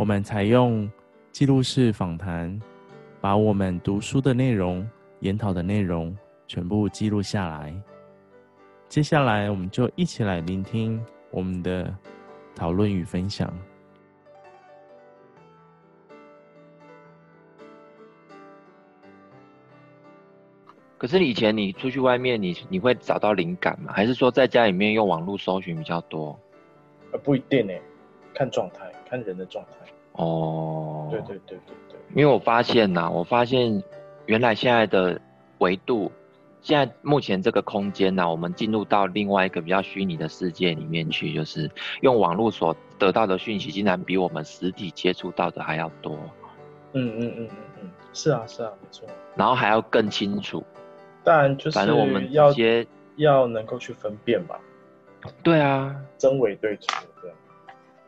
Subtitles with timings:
[0.00, 0.90] 我们采用
[1.30, 2.58] 记录式访谈，
[3.20, 7.74] 把我们读书的内容、研讨的内容全部记录下来。
[8.88, 10.98] 接下来，我们就一起来聆听
[11.30, 11.94] 我们的
[12.54, 13.52] 讨论与分享。
[20.96, 23.92] 可是，以前你出去外面你，你你会找到灵感吗？
[23.92, 26.40] 还是说在家里面用网络搜寻比较多？
[27.12, 27.82] 呃，不一定诶，
[28.32, 29.89] 看状态，看人的状态。
[30.12, 31.98] 哦，对对对对对。
[32.14, 33.82] 因为我发现呐，我发现
[34.26, 35.20] 原来现在的
[35.58, 36.10] 维度，
[36.60, 46.18] 现在目前这个空间呐，我们进入到另外一个比较虚拟的世界里面去，就是用网络所得到的讯息，竟然比我们实体接触到的还要多。
[46.92, 47.48] 嗯嗯嗯嗯
[47.82, 49.06] 嗯，是啊是啊，没错。
[49.36, 50.64] 然后还要更清楚。
[51.22, 52.52] 当然就是，反正我们要
[53.16, 54.58] 要能够去分辨吧。
[55.42, 57.30] 对啊，真伪对错，对。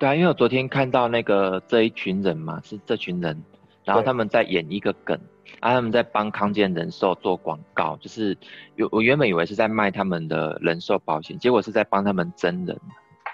[0.03, 3.41] 对啊，因为我昨天看到那个这一群人嘛，是这群人，
[3.85, 5.17] 然后他们在演一个梗，
[5.61, 8.37] 啊，他们在帮康健人寿做广告，就是
[8.75, 12.77] 有我原本以为是在卖他们的人寿保险，结果是在帮他们真人，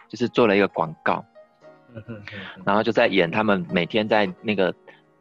[0.09, 1.25] 就是做了一个广告，
[2.67, 4.75] 然后就在演他们每天在那个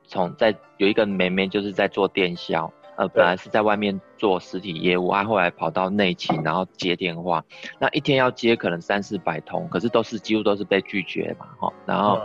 [0.04, 2.70] 从在有一个妹妹就是在做电销。
[2.98, 7.44] 呃，本来是在外面做实体业务，啊，后来跑到内勤，然后接电话，
[7.80, 12.20] 那一天要接可能三四百通，可是都是几乎都是被拒绝嘛，哈，然后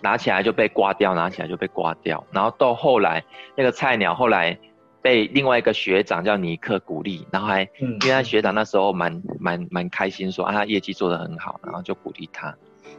[0.00, 3.24] 拿起来就被挂掉，拿起来就被挂掉，然后到后来
[3.56, 4.56] 那个菜鸟后来
[5.00, 12.54] 被另外一个学长叫尼克鼓励，然后还，因为他学长那时候蛮蛮蛮开心说啊，他业绩做得很好，然后就鼓励他，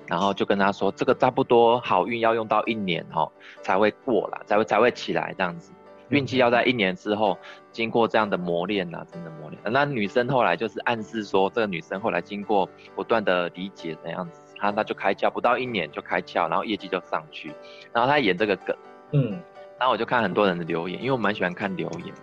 [0.08, 3.31] 然后就跟他说这个差不多好运要用到一年哦
[3.62, 5.72] 才会过啦，才会才会起来这样子。
[6.09, 7.38] 运气要在一年之后
[7.72, 9.62] 经过这样的磨练呐、啊，真的磨练。
[9.66, 17.53] 那女生后来就是暗示说，这个女生后来经过不断的理解怎样子，她她就开窍，不到一年就开窍，然后业绩就上去。
[17.91, 18.75] 然后她演这个梗，
[19.12, 19.31] 嗯，
[19.80, 22.14] 然后我就看很多人的留言，因为我蛮喜欢看留言。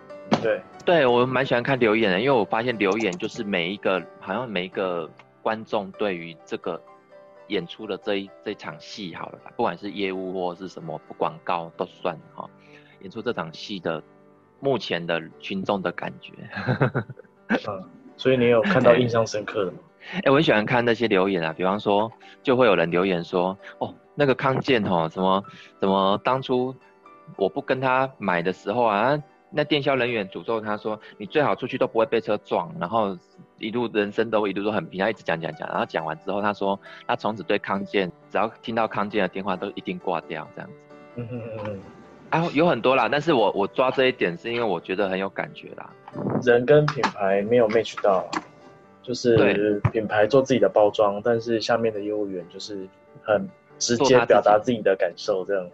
[0.41, 5.09] 对，对我蛮喜欢看留言的，因为我发现留言就是每一个好像每一个
[5.41, 6.81] 观众对于这个
[7.47, 12.49] 演出的这一这一场戏好了吧，不管是业务或是什么不广告都算哈。
[13.01, 14.01] 演出这场戏的
[14.59, 16.33] 目前的群众的感觉，
[17.67, 17.83] 嗯，
[18.15, 19.77] 所以你有看到印象深刻的吗？
[20.13, 25.43] 哎、欸，我很喜欢看那些留言啊，比方说就会有人留言说，哦，那个康健哦，什么
[25.79, 26.75] 什么当初
[27.37, 29.15] 我不跟他买的时候啊，
[29.51, 33.17] 那电销人员诅咒他说，你最好出去都不会被车撞，然后
[33.59, 40.75] 一路人生都一路都很平，他一直讲讲讲，然后讲完之后他说，他从此对康健，只要听到康健的电话都一定挂掉这样子。
[41.17, 41.79] 嗯嗯嗯
[42.31, 42.41] 嗯。
[42.41, 45.89] 啊，有很多啦，但是我我抓这一点是因为我觉得很有感觉啦。
[46.43, 48.25] 人跟品牌没有 match 到，
[49.03, 52.87] 就是品牌做自己的包装，但是下面的业务员就是
[53.21, 53.47] 很
[53.77, 55.69] 直接表达自己的感受，这样。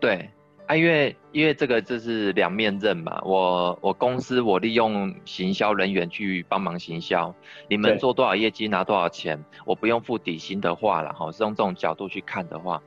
[0.00, 0.28] 对
[0.66, 3.20] 啊，因为因为这个就是两面刃嘛。
[3.24, 7.34] 我我公司我利用行销人员去帮忙行销，
[7.68, 12.82] 你们做多少业绩拿多少钱，我不用付底薪的话啦，哈，是用这种角度去看的话。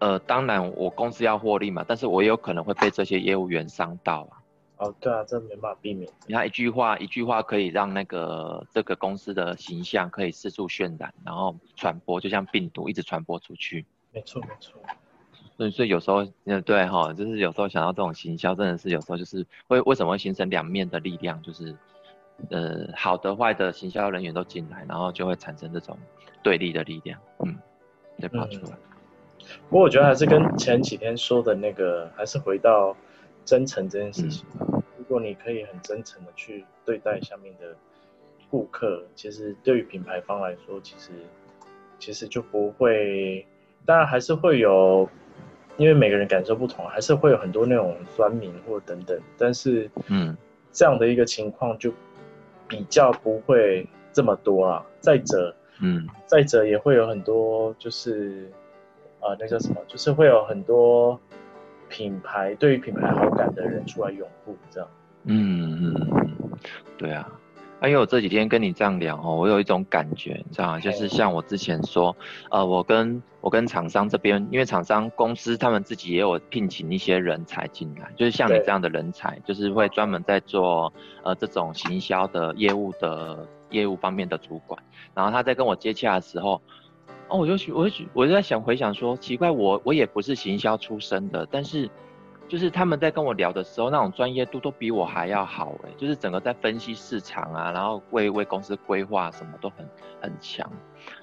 [0.00, 4.42] 呃，当然我公司要获利嘛，但是我也有可能会被这些业务员伤到啊。
[4.76, 6.10] 哦，对啊，这没办法避免。
[6.26, 13.86] 你看一句话，一句话可以让那个这个公司的形象可以四处渲染，然后传播，就像病毒一直传播出去。
[14.12, 14.74] 没错，没错。
[15.56, 21.74] 所以，所以有时候，嗯，对哈，就是有时候想到这种行销，真的是有时候就是会为什么会形成两面的力量，就是
[22.50, 25.96] 呃，好的坏的行销人员都进来，然后就会产生这种
[26.42, 27.56] 对立的力量，嗯，
[28.18, 28.72] 再跑出来。
[28.72, 28.93] 嗯
[29.68, 32.96] 不过我觉得还是跟前几天说的那个，还是回到
[33.44, 34.46] 真诚这件事情。
[34.96, 37.76] 如果你可以很真诚的去对待下面的
[38.50, 41.10] 顾客，其实对于品牌方来说，其实
[41.98, 43.46] 其实就不会。
[43.86, 45.06] 当然还是会有，
[45.76, 49.20] 因为每个人感受不同，还是会有很多那种酸民或等等。
[49.36, 50.34] 但是，嗯，
[50.72, 51.92] 这样的一个情况就
[52.66, 54.86] 比较不会这么多啊。
[55.00, 58.50] 再者，嗯，再者也会有很多就是。
[59.24, 59.76] 啊、呃，那叫什么？
[59.88, 61.18] 就是会有很多
[61.88, 64.88] 品牌对于品牌好感的人出来拥护，这样。
[65.24, 66.50] 嗯嗯嗯，
[66.98, 67.26] 对啊，
[67.80, 70.78] 啊，因为我这几天跟你这样聊哦，我有一种感觉，你知道吗？
[70.78, 72.14] 就是像我之前说，
[72.50, 80.92] 呃，我跟我跟厂商这边，因为厂商公司他们自己也有聘请一些人才进来，就是像你这样的人才，就是会专门在做
[81.22, 84.78] 呃这种行销的业务的业务方面的主管。
[85.14, 86.60] 然后他在跟我接洽的时候，
[87.28, 91.90] 哦，我就我就我就在想回想说，奇怪，我我也不是行销出身的，但是。
[92.46, 99.88] 就是他们在跟我聊的时候，那种专业度都比我还要好哎，就是整个在分析市场啊，然后为为公司规划什么都很
[100.20, 100.70] 很强。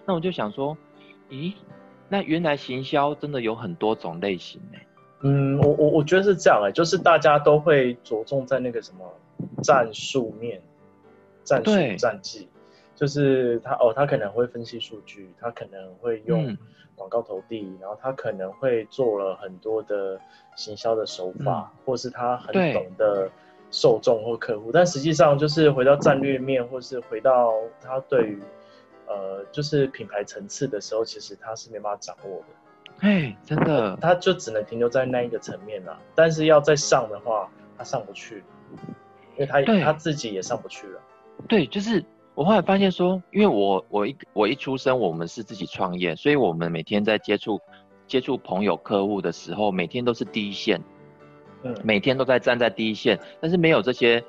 [0.04, 0.76] 那我就想说，
[1.30, 1.54] 咦，
[2.10, 4.88] 那原来行销真的有很多种类型哎。
[5.22, 9.06] 嗯，我我我觉得是这样哎，就是大家都会着重在那个什么
[9.62, 10.60] 战术面、
[11.44, 12.50] 战术战绩，
[13.02, 16.48] 就是他哦，他可能会分析数据，他可能会用。
[16.48, 16.58] 嗯
[16.94, 20.20] 广告投递，然后他可能会做了很多的
[20.56, 23.28] 行销的手法，嗯、或是他很懂的
[23.72, 28.40] 受众或客户，但实际上就是回到战略面，或是回到他对于
[29.08, 32.46] 呃就是品牌层次的时候，其实他是没办法掌握的。
[33.00, 36.00] 哎，真的，他就只能停留在那一个层面了。
[36.14, 37.50] 但是要再上的话，
[37.80, 38.44] 他上不去，
[39.36, 41.02] 因为他他自己也上不去了。
[41.48, 42.04] 对，就是。
[42.34, 47.60] 我后来发现说，因为我我一我一出生，我们是自己创业，所以我们每天在接触
[48.08, 50.82] 接触朋友客户的时候，每天都是第一线，
[51.64, 54.24] 嗯，每天都在站在第一线，但是没有这些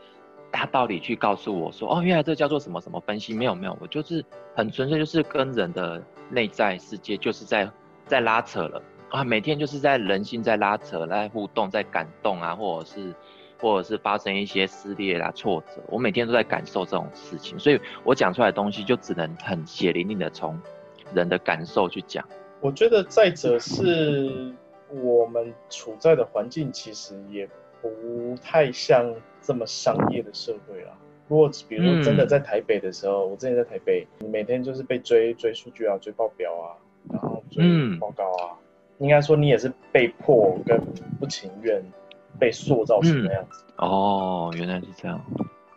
[0.51, 4.23] 大道理去告诉我说，哦，原来这叫做什么什么分析，没有没有，我就是
[4.57, 7.71] 很纯粹就是跟人的内在世界就是在
[8.05, 13.15] 在拉扯了啊，每天就是在人性在拉扯，在互动，在感动啊，或者是。
[13.63, 20.59] 或者是发生一些撕裂啦、挫折，我每天都在感受这种事情，所以我讲出来的东西就只能很血淋淋的从
[21.15, 22.29] 人的感受去讲。
[22.61, 24.53] 我觉得再者是
[24.89, 27.49] 我们处在的环境其实也
[27.81, 30.91] 不太像这么商业的社会啦。
[31.29, 36.75] 如果比如说真的在台北的时候，嗯、我之前在台北，你每天就是被追追数据啊、追报表啊，
[37.11, 37.65] 然后追
[38.01, 38.59] 报告啊，
[38.99, 40.79] 嗯、应该说你也是被迫跟
[41.21, 41.81] 不情愿。
[42.43, 45.25] 被塑造成那样子、嗯、哦，原来是这样。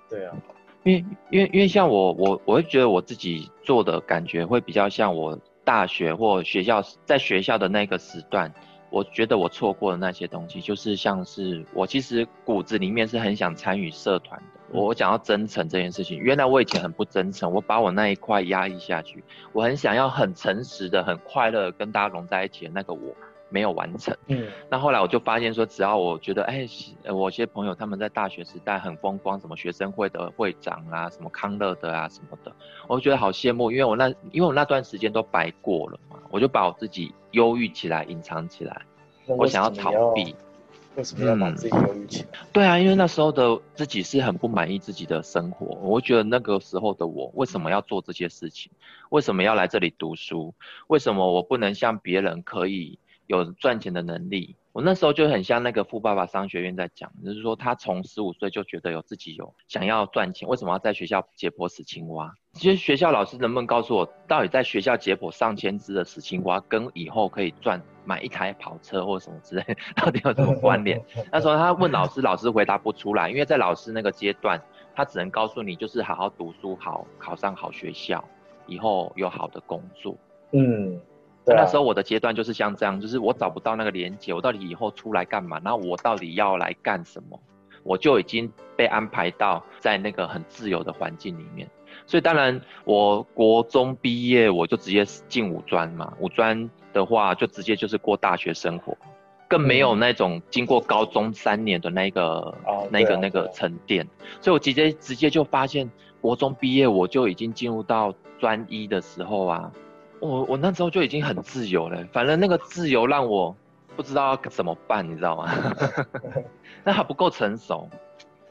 [0.10, 0.34] 对啊，
[0.82, 8.52] 因为因为因为像我我我会觉得我自己做的感觉会比较像我大学或学校在学校的那个时段，
[8.90, 14.46] 我觉得我错过的那些东西，就是像是我其实骨子里面是很想参与社团的。
[14.72, 19.24] 我想要真诚这件事情，原来我以前很不真诚，我把我那一块压抑下去，
[19.54, 23.16] 我很想要很诚实的、很快乐跟大家融在一起的那个我。
[23.50, 26.68] 没有完成，嗯，那后来我就发现说，只要我觉得，哎，
[27.14, 32.52] 我一些朋友他们在大学时代很风光，什么学生会的会长啊，什么康乐的啊，什么的，
[32.88, 38.82] 我就觉得好羡慕，因为我那因为我那段时间都白过了嘛，我就把我自己忧郁起来，隐藏起来，
[39.28, 40.36] 我想要逃避。
[40.96, 42.30] 为什么要把自己忧郁起来？
[42.32, 48.72] 嗯，对啊，因为那时候的自己是很不满意自己的生活，我觉得那个时候的我为什么要做这些事情？
[49.10, 50.54] 为什么要来这里读书？
[50.88, 52.98] 为什么我不能像别人可以？
[53.28, 62.32] 有赚钱的能力，我那时候就很像那个富爸爸商学院在讲，就是说他从十五岁就觉得有自己有想要赚钱，为什么要在学校解剖死青蛙？
[62.54, 69.64] 其实学校老师能不能告诉我，到底在学校解剖上千只的死青蛙，跟以后可以赚买一台跑车或什么之类，
[69.98, 71.04] 到底有什么关联？
[71.32, 74.62] 那时候他问老师，老师回答不出来，因为在老师那个阶段，
[74.94, 78.24] 他只能告诉你就是好好读书，好考上好学校，
[78.68, 80.16] 以后有好的工作。
[80.52, 81.02] 嗯。
[81.54, 85.60] 啊、那时候我的阶段就是像这样，就是我找不到那个连接，我到底以后出来干嘛？
[85.64, 87.40] 然后我到底要来干什么？
[87.84, 91.70] 我就已经被安排到在那个很自由的环境里面。
[92.08, 98.98] 所以当然，我国中毕业我就直接进五专嘛，五专的话就直接就是过大学生活，
[99.48, 104.08] 更没有那种经过高中三年的那个、嗯、那个那个沉淀。
[104.42, 109.72] 所以我直接直接就发现，国中毕业我就已经进入到专一的时候啊。
[110.20, 113.56] 我我那时候就已经很自由了，反正那个自由让我
[113.96, 115.52] 不知道要怎么办，你知道吗？
[116.84, 117.90] 那还不够成熟。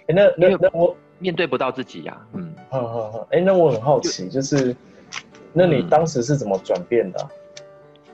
[0.07, 2.27] 那那那我面对不到自己呀、啊。
[2.35, 2.55] 嗯。
[2.69, 3.19] 好好好。
[3.31, 4.77] 哎、欸，那我很好奇，就，就是，
[5.53, 7.29] 那你当时是怎么转变的、啊？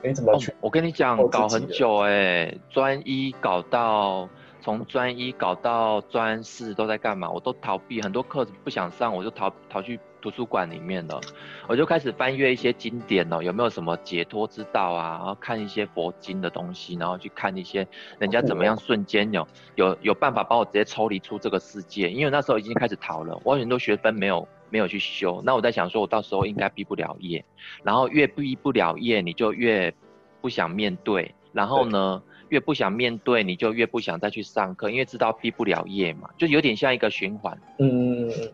[0.01, 0.55] 你、嗯欸、怎么去、哦？
[0.61, 4.29] 我跟你讲，搞很久哎、欸，专一搞到
[4.61, 7.29] 从专一搞到专四都在干嘛？
[7.29, 9.99] 我都逃避很多课不想上，我就逃逃去。
[10.21, 11.19] 图书馆里面了，
[11.67, 15.17] 我就开始翻阅一些经典哦，有没有什么解脱之道啊？
[15.17, 17.87] 然后看一些佛经的东西，然后去看一些
[18.19, 22.07] 人家怎么样瞬间有有有办法把我直接抽离出这个世界。
[22.07, 25.41] 因为那时候已经开始逃了，我很多学分没有没有去修。
[25.43, 27.43] 那我在想说，我到时候应该毕不了业，
[27.81, 29.91] 然后越毕不了业，你就越
[30.39, 37.57] 不想面对，然后呢，越不想面对，你就越不想再去上课，因为知道毕不了业嘛，就有点像一个循环。
[37.79, 38.51] 嗯嗯嗯嗯。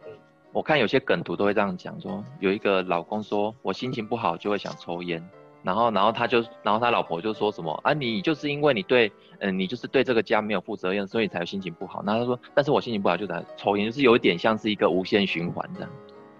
[0.53, 5.27] 我看有些梗图都会这样讲，说有一个老公说，我心情不好就会想抽烟，
[5.63, 12.03] 然后然后他就然后他老婆就说什么啊，你就是因为你对嗯你就是对这个家没有负责任，所以才心情不好。
[12.05, 15.89] 然后他说，但是我心情不好就在抽烟，就是有一点像是一个无限循环这样。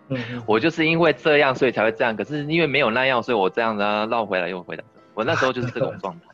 [0.09, 4.83] 嗯，我就是因为这样所以才会这样，可是因为没有那样，所以我这样子绕回来又回来。
[5.15, 6.27] 我那时候就是这种状态。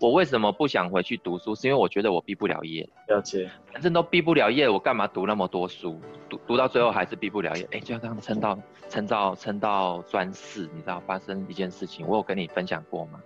[0.00, 1.54] 我为什么不想回去读书？
[1.54, 2.88] 是因为我觉得我毕不了业。
[3.08, 6.00] 了解，反正都毕不了业，我干嘛读那么多书？
[6.26, 7.64] 读读到最后还是毕不了业。
[7.64, 13.20] 哎、欸，就这样撑到撑到撑到专四，你知道发生一件事情，我有跟你分享过吗？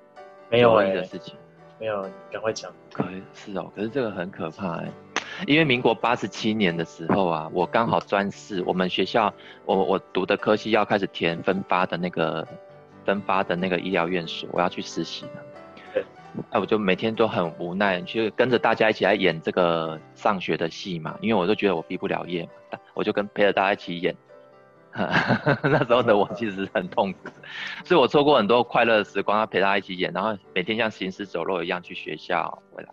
[0.50, 0.95] 没有哎、欸。
[0.95, 1.37] 的事情
[1.78, 2.02] 没有，
[2.33, 2.73] 赶快讲。
[2.93, 4.93] 可是哦，可是这个很可怕哎、欸，
[5.47, 9.33] 因为民国八十七年的时候啊，我刚好专四，我们学校
[9.64, 12.45] 我我读的科系要开始填分发的那个
[13.04, 15.43] 分发的那个医疗院所，我要去实习了。
[16.50, 24.17] 哎，我就每天都很无奈，去跟着大家一起来演这个上学的戏嘛，因为我就觉得我毕不了业嘛，我就跟陪着大家一起演。
[24.95, 27.29] 那时候的我其实很痛苦，
[27.85, 32.91] 所以我错过很多快乐的时光，要陪大家一起演，然后每天像行尸走肉一样去学校回来。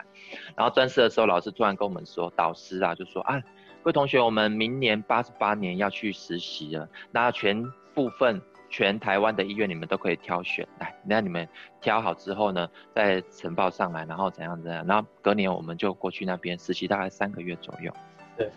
[0.56, 3.40] 然后专四的时候，老师突然跟我们说，导师啊，就说啊，
[3.84, 8.42] 各位同学，我们明年八十八年要去实习了，那全部分。
[8.72, 11.48] 全台湾的医院你们都可以挑选，来，那你们
[11.82, 17.94] 挑好之后呢，再呈报上来，然后怎样怎样，然后隔年我们就过去那边实习，大概三个月左右。
[18.38, 18.50] 对，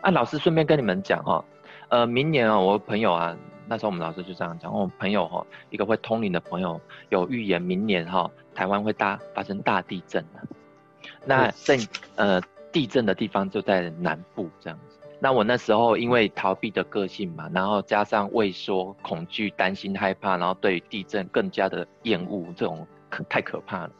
[0.00, 1.44] 那老师顺便跟你们讲哈，
[1.88, 3.36] 呃，明年啊，我朋友啊，
[3.66, 10.40] 那时候我们老师就这样讲，我朋友哈，一个会通灵的朋友有预言，明年哈，台湾会大发生大地震的，
[11.26, 11.76] 那震
[12.14, 14.87] 呃地震的地方就在南部这样子。
[15.20, 23.90] 那我那时候因为逃避的个性嘛，然后加上畏缩、恐惧、担心、害怕，然后对地震更加的厌恶，这种可太可怕了。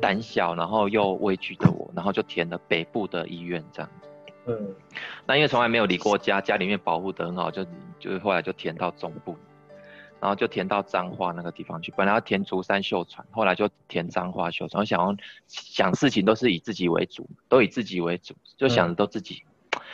[0.00, 3.90] 胆小，然后又畏惧的我，然后就填了北部的医院这样。
[4.46, 4.74] 嗯。
[5.26, 7.66] 那因为从来没有离过家，家里面保护得很好，就
[7.98, 9.36] 就后来就填到中部，
[10.20, 11.92] 然后就填到彰化那个地方去。
[11.96, 14.80] 本来要填竹山秀传，后来就填彰化秀传。
[14.80, 15.16] 我想要
[15.48, 19.42] 想事情都是以自己为主，都以自己为主，就想着都自己。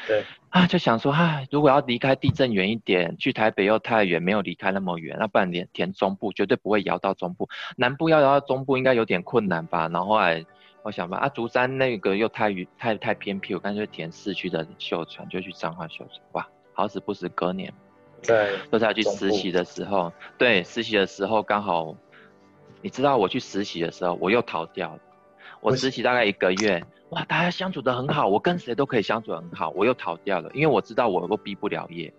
[0.07, 7.49] 对啊，就想说，啊，如果要离开地震远一点，去台北又太远，没有离开那么远，那不然填填中部，绝对不会摇到中部。
[7.77, 9.89] 南部要摇到中部，应该有点困难吧？
[9.89, 10.45] 然后后来
[10.83, 16.21] 我想吧，啊，竹山那个又太远，太太偏僻，我干脆填市区的秀传，就去彰化秀传。
[16.33, 17.73] 哇，好死不死，隔年
[18.23, 21.95] 对都是要去实习的时候，对，实习的时候刚好，
[22.81, 25.01] 你知道我去实习的时候，我又逃掉了。
[25.61, 26.83] 我实习大概一个月。
[27.11, 32.13] 哇，大家相处得很好，我跟谁都可以相处得很好，我又逃掉了，因为我知道我都毕不了业，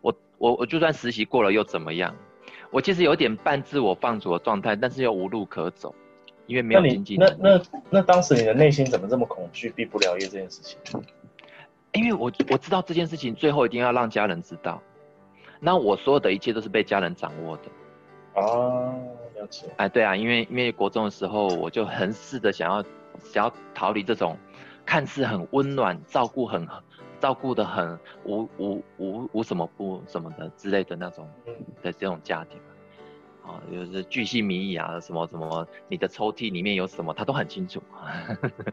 [0.00, 2.14] 我我我就算实习过了又怎么样？
[2.70, 5.92] 我其实有点半自我放逐的状态，但是又无路可走，
[6.46, 7.16] 因为没有经济。
[7.16, 10.78] 那那那，那当时你的内心怎么这么恐惧毕不了业这件事情？
[11.92, 14.80] 因为我我知道这件事情最后一定要让家人知道，
[15.58, 17.62] 那我所有的一切都是被家人掌握的。
[18.40, 18.94] 哦，
[19.42, 19.66] 了解。
[19.76, 22.84] 哎，对啊，因为因为国中的时候我就很试着想要。
[23.24, 24.36] 想要逃离这种
[24.86, 26.66] 看似很温暖、照顾很
[27.20, 31.28] 照顾的很无无无无什么不什么的之类的那种
[31.82, 32.58] 的这种家庭
[33.44, 37.82] 啊，就是巨细靡遗啊，什么什么，你的抽屉里面有什么，他都很清楚。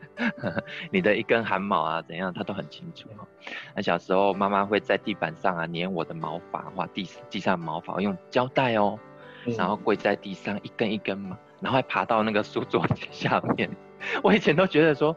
[0.89, 3.09] 你的一根汗毛啊，怎样，他都很清楚。
[3.75, 8.97] 那小时候妈妈会在地板上啊粘我的毛发，画地地上的毛发，用胶带哦，
[9.57, 13.69] 然后跪在地上一根一根嘛，然后还爬到那个书桌下面。
[14.23, 15.15] 我以前都觉得说，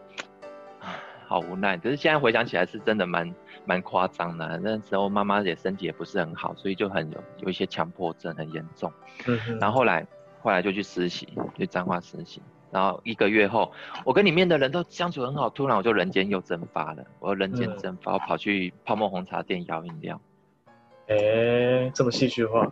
[1.27, 3.35] 好无奈，可是现在回想起来是真的蛮
[3.65, 4.59] 蛮夸张的。
[4.63, 8.93] 那时候妈妈也身体也不是很好，所以就很有有一些强迫症，很严重。
[9.61, 10.07] 然后后来
[10.43, 12.43] 后来就去实习，去彰化实习。
[12.73, 13.71] 然后一个月后，
[14.03, 17.05] 我跟里面的人都相处很好，突然我就人间又蒸发了。
[17.21, 20.21] 我人间蒸发，我跑去泡沫红茶店摇饮料。
[21.07, 22.67] 哎、欸，这么戏剧化。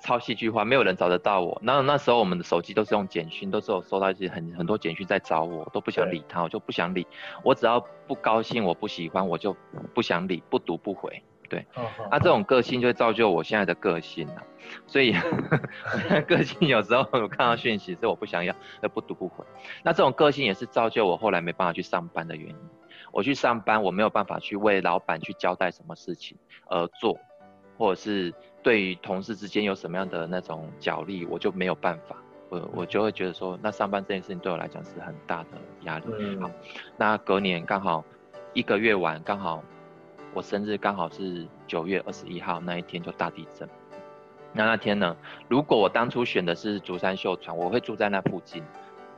[0.00, 1.58] 超戏剧化，没有人找得到我。
[1.62, 7.06] 那那时候我们的手机都是用简讯，都是有收到一些很很多简讯在找我，都不想理他，我就不想理。
[7.42, 9.56] 我只要不高兴，我不喜欢，我就
[9.94, 11.22] 不想理，不读不回。
[11.48, 11.64] 对，
[12.10, 14.42] 那、这种个性就会造就我现在的个性了。
[14.86, 15.14] 所以
[16.26, 19.44] 个性有时候我看到讯息，是我不想要，就不读不回。
[19.82, 22.56] 那这种个性也是造就我后来没办法去上班的原因。
[23.12, 26.36] 我去上班，我没有办法去为老板去交代什么事情
[26.66, 27.18] 而做，
[27.78, 28.34] 或者是。
[28.64, 32.16] 对于同事之间有什么样的那种角力，我就没有办法，
[32.48, 35.48] 我我就会觉得说，那上班这件事情对我来讲是很大的
[35.82, 36.06] 压力。
[36.18, 36.50] 嗯、好，
[36.96, 38.02] 那隔年刚好
[38.54, 39.62] 一个月完，刚好
[40.32, 43.68] 我生日刚好是九月二十一号那一天就大地震。
[44.54, 45.14] 那那天呢，
[45.46, 48.64] 如果我当初选的是竹山秀传，我会住在那附近，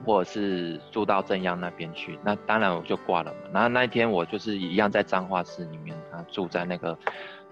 [0.05, 3.39] 或者是住到正央那边去，那当然我就挂了嘛。
[3.53, 6.99] 然后那一天我就是一样在彰化市里面，啊，住在那个。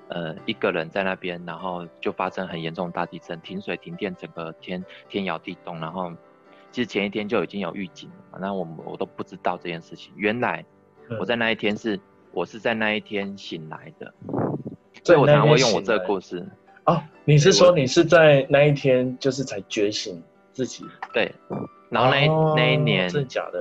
[0.09, 6.13] 呃一个人在那边，然后就发生很严重的大地震，停水停电，整个天天摇地动，然后
[6.71, 10.13] 其实前一天就已经有预警了嘛，那我我都不知道这件事情。
[10.17, 10.65] 原来
[11.19, 12.01] 我在那一天是、嗯、
[12.33, 14.13] 我是在那一天醒来的，
[15.03, 16.47] 所以我常会用我这个故事。
[16.87, 20.85] 哦，你是说你是在那一天就是才觉醒自己？
[21.13, 21.33] 对，
[21.89, 23.11] 然后那那一年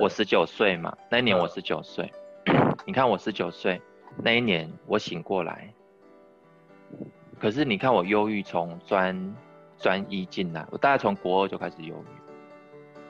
[0.00, 2.12] 我十九岁嘛，那一年我十九岁，
[2.46, 3.80] 嗯、 你看我十九岁
[4.22, 5.72] 那一年我醒过来，
[7.44, 9.36] 可是你看我忧郁从专
[9.76, 12.32] 专一进来，我大概从国二就开始忧郁，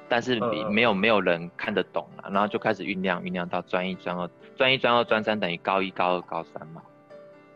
[0.09, 6.83] 但是没有没有人看得懂了，然后就开始酝酿酝酿到专一专二，专一专二专三等于高一高二高三嘛。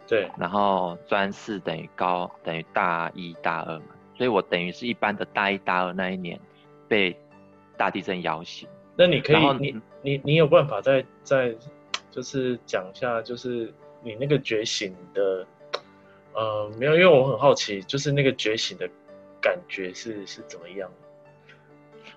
[0.07, 6.39] 对，然后专四等于高等于大一大二嘛，所以我等于是一般的大一大二那一年
[6.87, 7.19] 被
[7.77, 8.69] 大地震摇醒。
[8.97, 11.53] 那你可以，你你你有办法再再
[12.13, 15.45] 就是讲一下，就是你那个觉醒的，
[16.35, 18.89] 呃，没有，因为我很好奇，就是那个觉醒的
[19.41, 20.91] 感觉是是怎么样？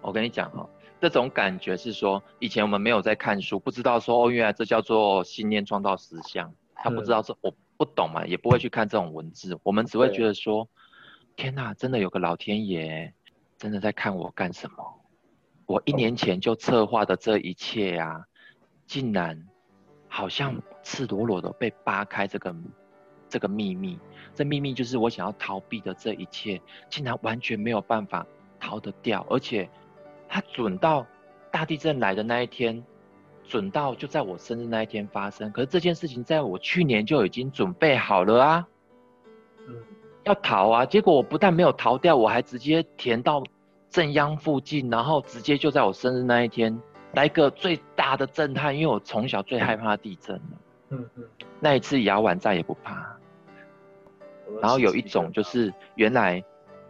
[0.02, 0.68] 我跟你讲哈，
[1.00, 7.54] 这种感觉是说，以前我们没有在看书，不知道说哦，原来这叫做信念创造实相，他不知道是我。
[7.78, 10.70] 不懂嘛，也不会去看这种文字，我们只会觉得说，
[11.36, 13.12] 天哪，真的有个老天爷，
[13.58, 15.02] 真的在看我干什么？
[15.66, 18.28] 我一年前就策划的这一切啊，
[18.86, 19.48] 竟然
[20.08, 22.54] 好像赤裸裸的被扒开这个
[23.32, 23.98] 这个秘密，
[24.36, 28.24] 这秘密就是我想要逃避的这一切，竟然完全没有办法
[28.60, 29.68] 逃得掉，而且
[30.30, 31.08] 它准到
[31.50, 32.84] 大地震来的那一天。
[33.44, 38.68] 准到就在我生日那一天发生，可是这件事情在我去年就已经准备好了啊，
[39.68, 39.76] 嗯，
[40.24, 43.44] 要逃啊，结果我不但没有逃掉，我还直接填到
[43.90, 46.80] 震央附近，然后直接就在我生日那一天
[47.14, 50.44] 来个最大的震撼，因为我从小最害怕地震了，
[50.92, 51.24] 嗯嗯，
[51.60, 53.18] 那一次摇完再也不怕，
[54.60, 56.44] 然后有一种就是原来，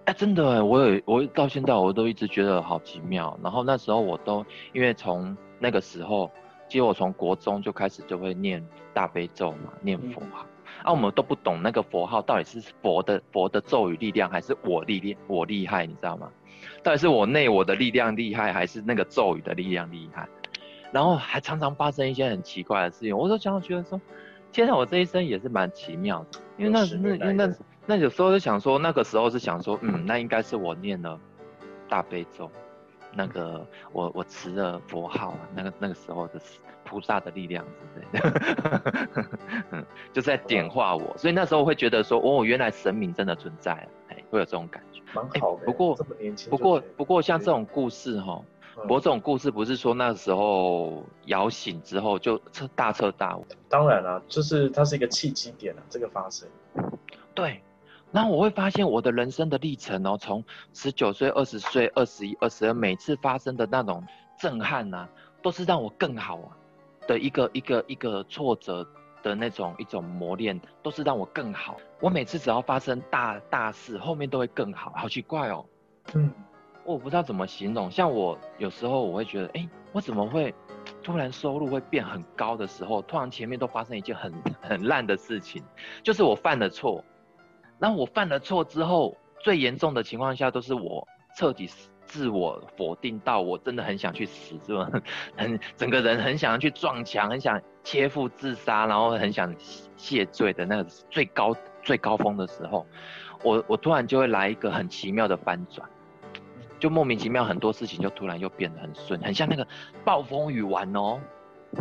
[0.06, 6.32] 哎，真的，我有我到现在我都一直觉得好奇妙，然后那时候我都因为从那个时候。
[6.68, 10.46] 其实我从国中就开始就会念大悲咒嘛，念佛号。
[10.64, 16.32] 嗯、啊，我们都不懂那个佛号到底是佛的佛的咒语力量，还是我力量我厉害，你知道吗？
[16.82, 20.26] 到底是我内我的力量厉害，还是那个咒语的力量厉害？
[20.94, 24.00] 然后还常常发生一些很奇怪的事情，我都常常觉得说，
[24.54, 26.40] 天哪，我这一生也是蛮奇妙的。
[26.62, 27.54] 因为那那因为那
[27.88, 31.20] 那有时候就想说，那个时候是想说，嗯，那应该是我念了
[31.90, 32.50] 大悲咒。
[33.14, 36.40] 那个我我持了佛号啊，那个那个时候的
[36.86, 43.74] 菩萨的力量之类的， 就在点化我，所以那时候我会觉得说，哦，原来神明真的存在，
[44.08, 45.02] 哎，会有这种感觉。
[45.14, 45.66] 蛮好的。
[45.66, 45.96] 不过
[46.50, 48.46] 不过不过像这种故事哈，不
[48.88, 53.46] 过这种故事不是说那时候摇醒之后就彻大彻大悟。
[53.70, 56.48] 当然了，就是它是一个契机点啊，这个发生。
[57.34, 57.62] 对。
[58.12, 64.06] 然后我会发现我的人生的历程哦，从十九岁、二十岁、二十一、二十二，每次发生的那种
[64.38, 65.10] 震撼呐、啊，
[65.42, 66.52] 都是让我更好啊
[67.08, 68.86] 的一个一个一个挫折
[69.24, 71.78] 的那种一种磨练，都是让我更好。
[72.02, 75.66] 我每次只要发生大大事，后面都会更好，好奇怪哦。
[76.14, 76.30] 嗯，
[76.84, 77.90] 我不知道怎么形容。
[77.90, 80.54] 像我有时候我会觉得，哎，我怎么会
[81.04, 85.64] 突然收入会变很高的时候，突然前面都发生一件很 很烂的事情，
[86.04, 87.04] 就是我犯了错。
[87.80, 91.68] 然后我犯了错之后，最严重的情况下都是我彻底
[92.06, 94.90] 自我否定到我真的很想去死，是吧？
[95.38, 99.56] 很整个人很想要去撞墙，很想切腹自杀，然后很想
[99.96, 102.86] 谢罪的那个最高最高峰的时候，
[103.44, 105.90] 我我突然就会来一个很奇妙的翻转，
[106.82, 109.66] 就莫名其妙很多事情就突然又变得很顺，很像那个
[110.04, 111.22] 暴风雨完哦，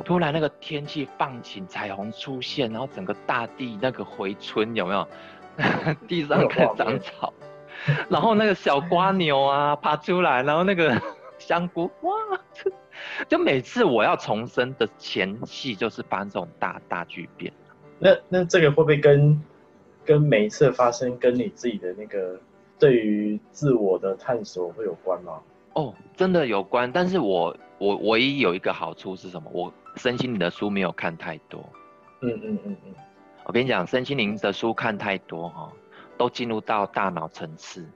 [0.04, 5.08] 突然那个天气放晴，彩虹出现，然后整个大地那个回春，有没有？
[6.06, 7.32] 地上开始长草，
[8.08, 11.00] 然后那个小瓜牛啊爬出来，然后那个
[11.38, 12.12] 香菇哇，
[13.26, 17.52] 就每次我要重生的前戏就是发生这种大大巨变。
[17.98, 19.42] 那那这个会不会跟
[20.04, 22.40] 跟每一次发生跟你自己的那个
[22.80, 25.38] 对于自我的探索会有关吗？
[25.74, 26.90] 哦，真的有关。
[26.90, 29.48] 但是我我唯一有一个好处是什么？
[29.52, 31.62] 我身心灵的书没有看太多。
[32.22, 32.94] 嗯嗯嗯嗯。
[33.44, 35.70] 我跟你讲，身心灵的书看太多哈，
[36.16, 37.86] 都进入到大脑层次。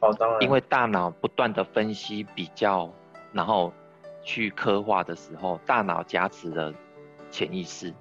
[0.00, 0.42] 哦，当然。
[0.42, 2.90] 因为大脑不断的分析、比较，
[3.32, 3.72] 然后
[4.22, 6.72] 去刻画的时候，大脑加持了
[7.30, 7.92] 潜意识。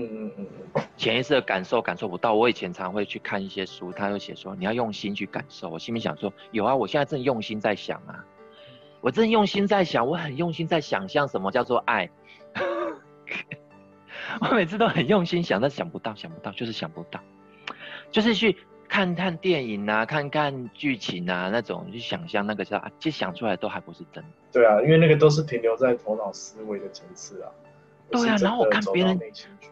[0.00, 0.82] 嗯嗯嗯嗯。
[0.96, 2.34] 潜意识的感受感受不到。
[2.34, 5.68] 我以前常会去看一些书，他会写说你要用心去感受。
[5.68, 8.24] 我心里想说，有啊，我现在正用心在想啊，
[9.00, 12.10] 我正用心在想，我很用心在想象什么叫做爱。
[14.40, 17.20] 我每次都很用心想，但想不到，想不到，就是想不到。
[18.10, 18.56] 就是去
[18.88, 24.30] 看看电影啊，看看剧情啊，那种去想象那个叫啊，其实想出来都还不是真的。
[24.52, 27.50] 对啊，因为那个都是停留在头脑思维的层次啊。
[28.10, 29.18] 对啊，然后我看别人，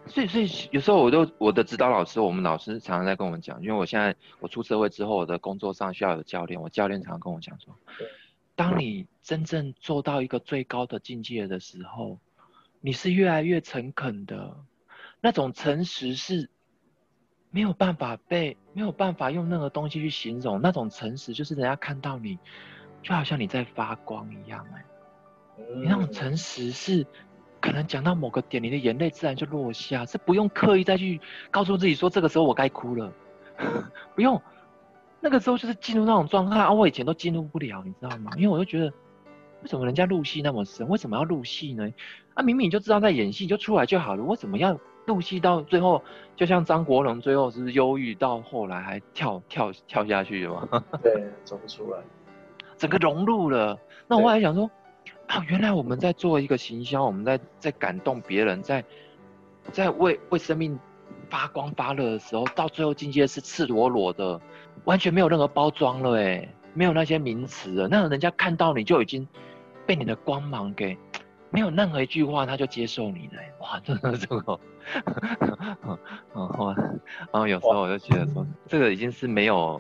[0.07, 7.75] 所以所以有时候我都我的指导老师，我们老师常常在跟我们讲，因为我现在我出社会之后，我的工作上需要有教练，我教练常常跟我讲说，
[8.55, 12.19] 当你真正做到一个最高的境界的时候，
[12.81, 14.57] 你是越来越诚恳的，
[15.21, 16.49] 那种诚实是
[17.51, 22.39] 没有办法被没有办法用任何东西去形容，那种诚实就是人家看到你，
[23.03, 24.85] 就好像你在发光一样，哎，
[25.75, 27.05] 你那种诚实是。
[27.61, 33.13] 可能讲到某个点，你的眼泪自然就落下，是不用刻意再去告诉自己说这个时候我该哭了，
[34.15, 34.41] 不用，
[35.21, 36.73] 那个时候就是进入那种状态啊。
[36.73, 38.31] 我以前都进入不了，你知道吗？
[38.37, 38.87] 因为我就觉得，
[39.63, 41.89] 为什么人家入戏那么深，为什么要入戏呢？
[42.35, 46.03] 啊，明明你就知道在演戏，就出来就好了，为什么要入戏到最后？
[46.37, 50.85] 就像张国荣最后是忧郁，到后来还跳跳跳下去了吗？
[51.03, 51.99] 对，走不出来，
[52.79, 53.77] 整个融入了。
[54.07, 54.71] 那我还想说。
[55.29, 58.83] 啊，原来我们在做一个行销，我们在在感动别人，在
[59.71, 60.79] 在为为生命
[61.29, 64.41] 发光发热的时候，到最后境界是赤裸裸的，
[64.85, 69.29] 完全没有任何包装了，哎，没有那些名词了，那人家看到你就已经
[69.85, 70.97] 被你的光芒给，
[71.51, 74.59] 没有任何一句话他就接受你了， 哇，真的这个，
[76.35, 79.79] 嗯， 哇，然后有时候我就觉得说，这个已经是没有，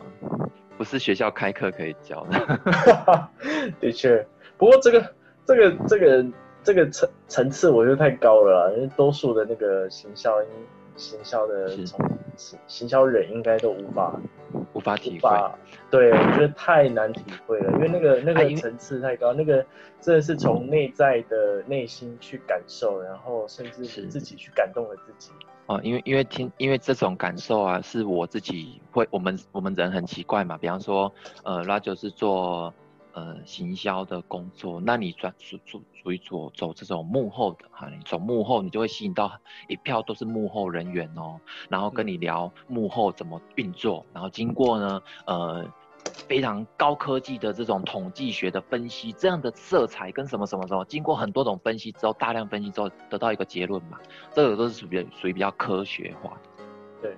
[0.76, 3.30] 不是学校开课可以教的，
[3.80, 4.26] 的确，
[4.58, 5.14] 不过这个。
[5.48, 6.26] 这个这个
[6.62, 10.34] 这个层层次我觉得太高了，因为多数的那个行销
[10.94, 11.98] 行销的从
[12.66, 14.20] 行销人应该都无法
[14.74, 15.30] 无法体会，
[15.90, 19.64] 对，我觉得太难体会了，因为那个那个层次太高，那个
[20.02, 25.30] 真的是从内在的内心去感受，然后甚至是自己去感动了自己。
[25.64, 31.10] 哦，因为因为听因为这种感受啊，是我自己会，我们我们人很奇怪嘛，比方说，
[31.42, 32.74] 呃，拉就是做。
[33.12, 39.32] 呃，行销的工作，那你转属属属于走走这种幕后的哈，你走幕后，你就会吸引到
[39.66, 45.66] 一票都是幕后人员哦，然后跟你聊幕后怎么运作，然后经过呢，呃，
[46.28, 53.98] 非常高科技的这种统计学的分析，这样的色彩跟什么什么什么，经过很多种分析之后，大量分析之后得到一个结论嘛，
[54.32, 56.64] 这个都是属于属于比较科学化的，
[57.02, 57.16] 对，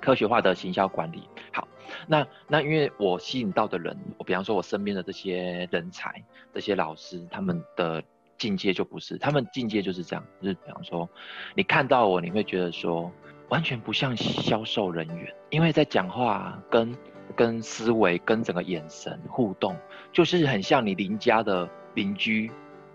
[0.00, 1.68] 科学化的行销管理，好。
[2.06, 8.02] 那那因为我吸引到的人，我比方说我身边的这些人才、这些老师，他们的
[8.36, 11.08] 境界就不是，他们境界就是这样，就是比方说，
[11.54, 13.10] 你看到我，你会觉得说，
[13.48, 16.96] 完全不像销售人员，因为在讲话跟
[17.36, 19.76] 跟思维跟整个眼神互动，
[20.12, 22.50] 就是很像你邻家的邻居、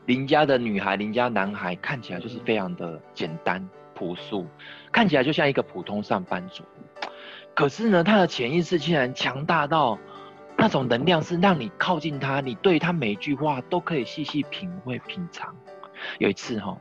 [0.05, 4.45] 邻家的女孩、邻家男孩，看起来就是非常的简单朴素，
[4.91, 6.63] 看起来就像一个普通上班族。
[7.55, 9.97] 可是呢，他的潜意识竟然强大到
[10.57, 15.53] 那种能量，是让你靠近他，你对他每一句话都可以细细品味品尝。
[16.19, 16.77] 有一次哈，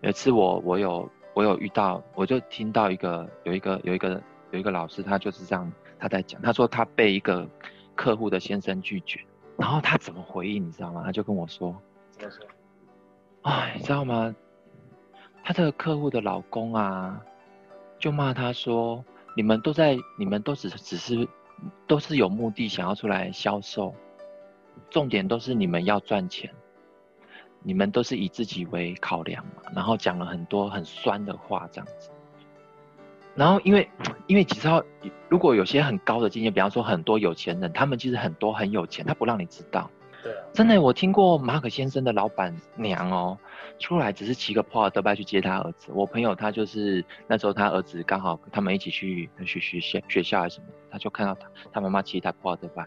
[0.00, 4.22] 有一次我我有我有遇到，我就听到一个有一个有一个
[4.52, 7.46] 有一个老师，他就是这样他在讲，他说他被一个
[7.94, 9.20] 客户的先生拒绝，
[9.58, 11.02] 然后他怎么回应你知道吗？
[11.04, 11.76] 他就跟我说？
[13.42, 14.34] 哎，你知道吗？
[15.44, 17.20] 他这个客户的老公啊，
[17.98, 19.04] 就骂他说。
[19.40, 21.26] 你们都在，你们都只只是，
[21.86, 23.94] 都是有目的想要出来销售，
[24.90, 26.52] 重点都是你们要赚钱，
[27.62, 32.10] 你们都是以自己为考量嘛，然后讲了很多很酸的话这样子，
[33.34, 33.88] 然后因为
[34.26, 34.68] 因为其实
[35.30, 39.90] 如果有些很高的经验，比方说很多有钱人，他们其实很多很有钱，他不让你知道。
[40.22, 43.38] 对啊，真的，我听过马可先生的老板娘哦，
[43.78, 45.90] 出来只是骑个破尔德拜去接他儿子。
[45.94, 52.86] 我朋友他就是那时候他儿子刚好他们一起去去学校学校还是什么，他就看到他他妈妈骑一台普尔德拜，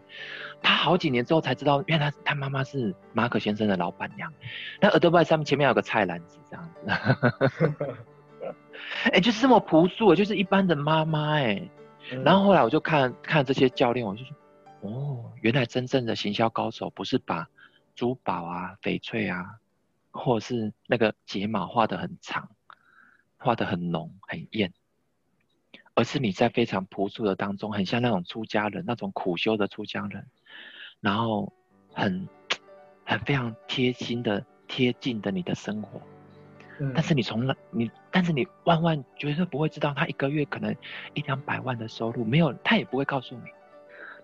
[0.62, 4.32] 他好几年之后才知道，原来他他妈妈是马可先生的老板娘。
[4.80, 6.82] 那尔德拜上面前面有个菜篮子这样子，
[9.06, 11.68] 哎、欸，就是这么朴素，就是一般的妈妈哎。
[12.24, 14.36] 然后后来我就看看这些教练，我就说。
[14.84, 17.48] 哦，原来真正的行销高手不是把
[17.96, 19.60] 珠宝啊、翡翠啊，
[20.12, 22.50] 或者是那个睫毛画得很长、
[23.38, 24.74] 画得很浓、很艳，
[25.96, 30.28] 而是你在非常朴素的当中，很像那种出家人，那种苦修的出家人，
[31.00, 31.54] 然后
[31.94, 32.28] 很
[33.06, 36.02] 很非常贴心的贴近的你的生活。
[36.80, 40.76] 嗯、但是你从来你，但是你万万绝对不会知道，他一个月可能
[41.14, 43.44] 一两百万的收入，没有，他也不会告诉你。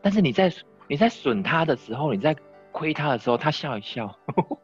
[0.02, 0.52] 但是你在
[0.88, 2.36] 你在损他的时候，你在
[2.72, 4.16] 亏他的时候，他笑一笑，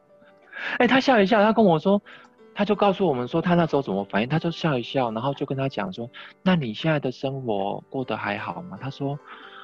[0.77, 2.01] 哎、欸，他笑一笑，他跟我说，
[2.53, 6.09] 他就告诉我们说，他那时候怎么反应，他就笑一笑，然后就跟他讲说，
[6.43, 8.77] 那你现在的生活过得还好吗？
[8.81, 9.19] 他说，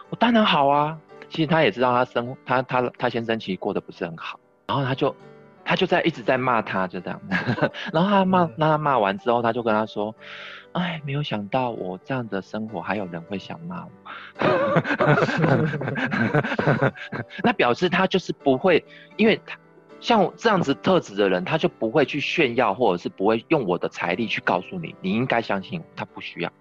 [0.09, 0.99] 我当然好啊。
[1.29, 5.15] 其实他也知道他生他他他先生其实过得不是很好，然后他就
[5.71, 7.21] 他就在一直在骂他，就这样。
[7.93, 10.13] 然后他骂，那他骂完之后，他就跟他说，
[10.73, 13.91] 哎，没有想到我这样的生活还有人会想骂我。
[17.41, 18.83] 那表示他就是不会，
[19.15, 19.57] 因为他。
[20.01, 26.51] 像这样子特质的人，他就不会去炫耀，或者是不会用我的财力去告诉你，你应该相信我，他不需要。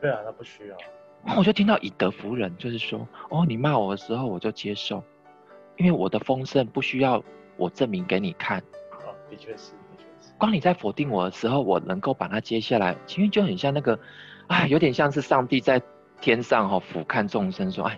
[0.00, 0.76] 对啊，他不需要。
[1.24, 5.02] 然后我就听到以德服人，就是说，哦，你骂我的时候我就接受，
[5.76, 7.22] 因为我的丰盛不需要
[7.58, 8.58] 我证明给你看。
[9.04, 10.32] 哦，的确是，的确是。
[10.38, 13.98] 光你在否定我的时候，我能够把它接下来，其实就很像那个，
[14.46, 15.82] 哎，有点像是上帝在。
[16.20, 17.96] 天上哈、哦、俯瞰众生，说：“哎，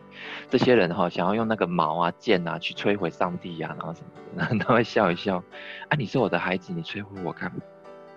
[0.51, 5.43] 这些人哈、哦、想要用那个矛啊剑啊去摧毁上帝呀、啊，然后什么的，他会笑一笑。
[5.89, 7.63] 哎，你是我的孩子，你摧毁我干嘛？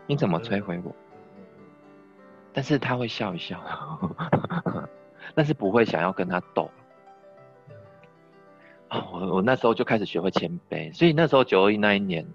[0.05, 0.93] 你怎么摧毁我？
[2.51, 3.57] 但是他会笑一笑，
[5.33, 6.69] 但是不会想要跟他斗。
[9.11, 12.25] 我我那时候就开始学会谦卑，所以那时候九二一那一年，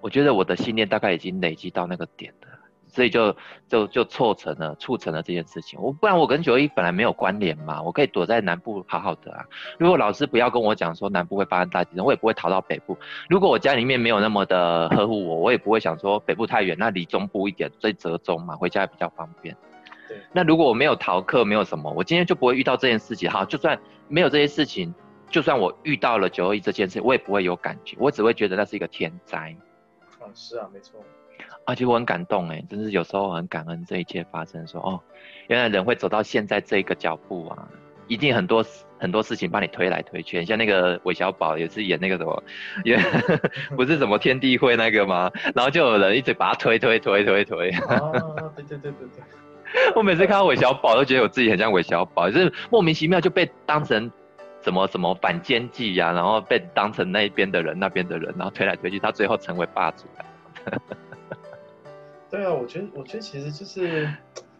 [0.00, 2.48] 我觉得我的信念大概已经累积到那个点了。”
[2.94, 3.36] 所以就
[3.68, 5.80] 就就促成了促成了这件事情。
[5.82, 9.44] 我不然我跟九一本来没有关联嘛，我可以躲在南部好好的啊。
[9.78, 12.96] 如果老师不要跟我讲说南部会发生大地震，我也不会逃到北部。
[13.28, 19.56] 如果我家里面没有那么的呵护我，我也不会想说北部太远，那离中部一点，最折中嘛，回家也比较方便。
[20.08, 20.18] 对。
[20.32, 23.30] 那如果我没有逃课，没有什么，我今天就不会遇到这件事情。
[23.30, 24.94] 好，就算没有这些事情，
[25.30, 29.56] 就算我遇到了九二一这件事，我也不会有感觉，我只会觉得那是一个天灾。
[30.20, 31.04] 啊，是啊，没错。
[31.66, 34.66] 而且我很感动哎，真是有时候很感恩这一切发生。
[34.66, 35.00] 说哦，
[35.48, 37.68] 原来人会走到现在这个脚步啊，
[38.06, 38.62] 一定很多
[38.98, 40.44] 很多事情帮你推来推去。
[40.44, 42.42] 像那个韦小宝也是演那个什么，
[42.84, 42.98] 也
[43.76, 45.30] 不是什么天地会那个吗？
[45.54, 47.70] 然后就有人一直把他推推推推推。
[47.70, 47.98] 啊，
[48.54, 49.24] 对对对对对。
[49.96, 54.10] 我每次看到韦小宝都觉得我自己很像韦小宝，就是莫名其妙就被当成
[54.62, 60.04] 什么什么反间计呀，然后被当成那一边的人那边的人，然后推来推去，他最后成为霸主。
[62.30, 64.08] 对啊，我觉得，我觉得其实就是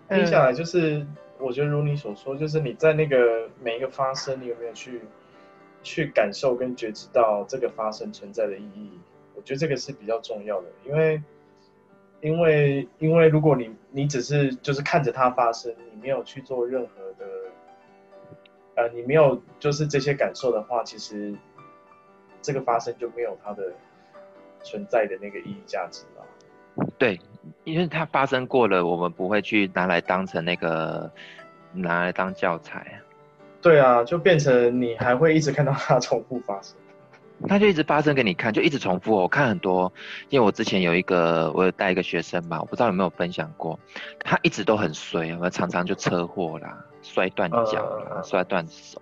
[0.09, 5.00] 听下来，就是、嗯、我觉得如你所说，就是你在那个每一个发生，你有没有去
[5.83, 8.90] 去感受跟觉知到这个发生存在的意义？
[9.35, 11.20] 我觉得这个是比较重要的，因为
[12.24, 17.26] 因为因为如果你你只是就是看着它发生，你没有去做任何的，
[18.76, 21.34] 呃，你没有就是这些感受的话，其实
[22.40, 23.70] 这个发生就没有它的
[24.62, 26.24] 存在的那个意义价值了。
[26.96, 27.20] 对，
[27.64, 31.12] 因为它发生过了，我们不会去拿来当成那个
[31.74, 33.02] 拿来当教材。
[33.60, 36.74] 对啊，就变成你还会一直看到它重复发生，
[37.48, 39.14] 它就一直发生给你看，就一直重复。
[39.14, 39.92] 我看很多，
[40.28, 43.78] 因为我之前有一个，我有带一个学生嘛，我不知道有没有分享过，
[44.20, 49.00] 他一直都很衰，我常常就车祸啦，摔断脚啦，摔断手。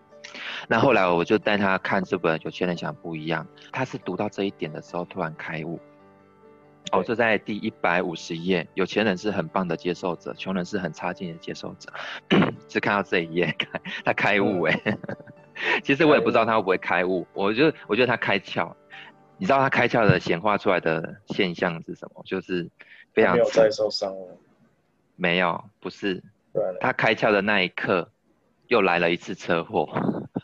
[0.69, 5.79] 那后来我就带他看这本《有钱人想不一样》，他是读到这一点的时候突然开悟。
[6.91, 11.93] 哦，就在第一百五十页，有钱人是很棒的接受者，穷人是很差劲的接受者。
[12.69, 14.99] 只看到这一页，开 他开悟哎、欸。
[15.85, 18.73] 其实我也不知道他会不会开悟，我就我觉得他开窍。
[19.39, 22.23] 你知道他开窍的显化出来的现象是什么？
[22.25, 22.71] 就是
[23.13, 24.39] 非常没有再受伤了。
[25.17, 26.23] 没有，不是。
[26.81, 28.11] 他开窍的那一刻，
[28.69, 29.89] 又来了一次车祸。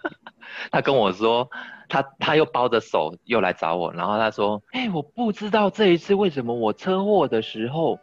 [0.70, 1.50] 他跟我说。
[1.90, 7.98] 他他又包着手又来找我，然后他说：“哎、欸，我不知道这一次为什么我车祸的时候，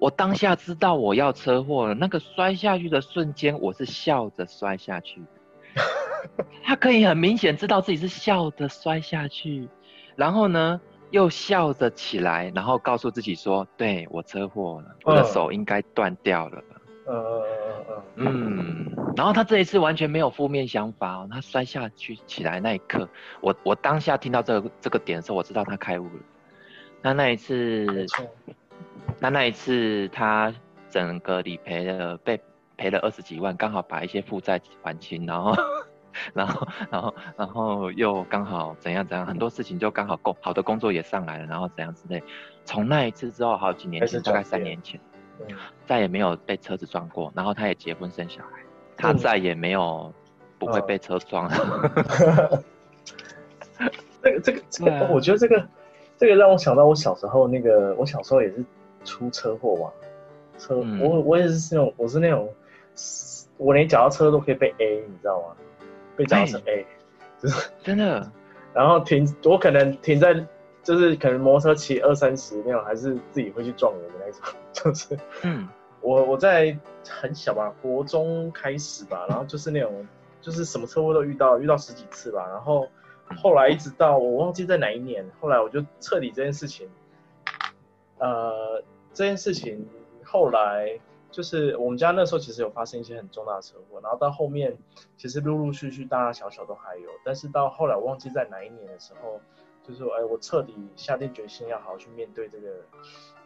[0.00, 1.94] 我当下知道我要车祸了。
[1.94, 5.26] 那个摔下去的瞬间，我是笑着摔下去的。
[6.64, 9.68] 他可以很明显知道自己是笑着摔下去，
[10.16, 16.62] 然后呢又笑着起来，然后告诉自己说：对，我车祸了，我的手应该断掉了。”
[17.06, 17.42] 呃
[18.16, 23.08] 嗯，然后他这一次完全没有负面想法哦，他摔下去起来那一刻，
[23.40, 26.20] 我我当下听到这个这个点的时候，我知道他开悟了。
[27.00, 28.06] 那那一次，
[29.20, 30.52] 那那一次他
[30.90, 32.38] 整个理赔的，被
[32.78, 35.54] 赔了二十几万，刚好把一些负债还清，然后
[36.32, 42.22] 然后然后然后又刚好怎样怎样，很多事情就刚好够好的工作也上来了，然后怎样之类。
[42.64, 44.98] 从那一次之后，好几年前，大概三年前。
[45.86, 48.60] 再也没有被车子撞过，然后他也结婚生小孩，
[48.96, 50.12] 他再也没有
[50.58, 52.64] 不会被车撞了。
[54.20, 55.68] 这个这个这个，我觉得这个
[56.16, 58.64] 这个让我想到我小时候那个，我小时候也是
[59.04, 59.92] 出车祸嘛，
[60.58, 62.52] 车我我也是那种，我是那种，
[63.56, 65.56] 我连脚踏车都可以被 A，你知道吗？
[66.16, 66.86] 被撞成 A，
[67.40, 68.30] 就是 真的。
[68.74, 70.34] 然后停，我可能停在
[70.82, 75.68] 就是可能摩托车骑二三十那种，还是自己会去撞人的那种， 就是嗯，
[76.00, 76.76] 我我在
[77.08, 80.06] 很小吧，国中开始吧，然后就是那种
[80.40, 82.88] 就是什么车祸都遇到，遇到十几次吧，然后
[83.42, 86.88] 后来一直到我忘记在哪一年，后来我就彻底这件事情，
[88.18, 88.82] 呃，
[89.12, 89.86] 这件事情
[90.24, 91.00] 后来。
[91.30, 94.76] 就是我们家那时候其实有发生一些很重大的车祸，然后到后面
[95.16, 99.40] 其实陆陆续续大大小小都还有，但是到后来我忘记在哪一年的时候，
[99.86, 102.68] 就是说哎，我彻底下定决心要好好去面对这个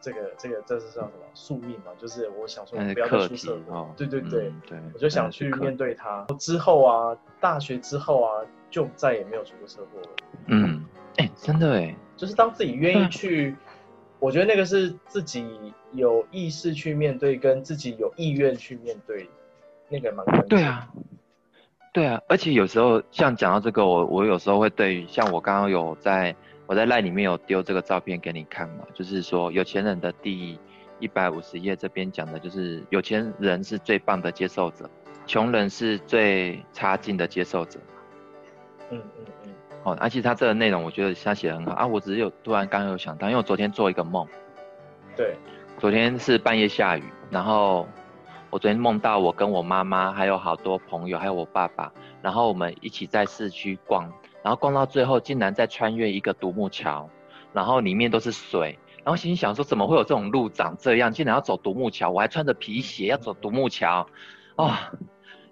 [0.00, 1.92] 这个这个这是叫什么宿命嘛？
[1.98, 6.24] 就是我想说不要再出车祸，对对对、嗯、对，我就想去面对它。
[6.38, 10.08] 之后啊，大学之后啊，就再也没有出过车祸了。
[10.46, 10.84] 嗯，
[11.16, 13.56] 哎，真的哎，就是当自己愿意去。
[14.18, 19.28] 我觉得那个是自己有意识去面对，跟自己有意愿去面对，
[19.88, 20.48] 那个蛮关键。
[20.48, 20.88] 对啊，
[21.92, 26.34] 对啊，而且有时候像讲到这个，我我有时候会对，像我刚刚有在
[26.66, 30.58] 我在 LINE 里面有丢这个照片给你看嘛，就是说有钱人的第
[30.98, 34.88] 一百五十页这边讲的就是有钱人是最棒的接受者，
[35.26, 37.78] 穷人是最差劲的接受者。
[38.90, 39.52] 嗯嗯。
[39.84, 41.84] 哦，而且他这个内容，我觉得他写得很好啊。
[41.84, 44.24] 我只是有突然刚刚有想到，因为我昨天做一个梦，
[45.16, 45.36] 对，
[45.82, 47.88] 昨天是半夜下雨，然后
[48.50, 51.92] 我昨天梦到我跟我妈妈还有好多朋友，还有我爸爸，
[52.22, 54.04] 然后我们一起在市区逛，
[54.44, 57.10] 然后逛到最后竟然在穿越一个独木桥，
[57.52, 64.06] 然后里面都是水，然后心想说怎么会有这种路长这样，竟然要走独木桥，我还穿着皮鞋要走独木桥，
[64.54, 64.98] 啊、哦。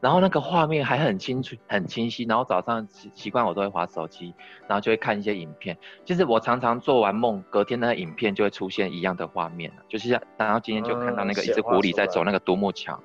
[0.00, 2.24] 然后那个画面还很清楚、很清晰。
[2.24, 4.32] 然后早上习习惯我都会滑手机，
[4.66, 5.76] 然后就会看一些影片。
[6.04, 9.70] 就是我常常做完梦，隔天那个影片就会出现一样的画面。
[9.88, 12.98] 就是像，然后今天就看到那个一只狐狸在走那个独木桥。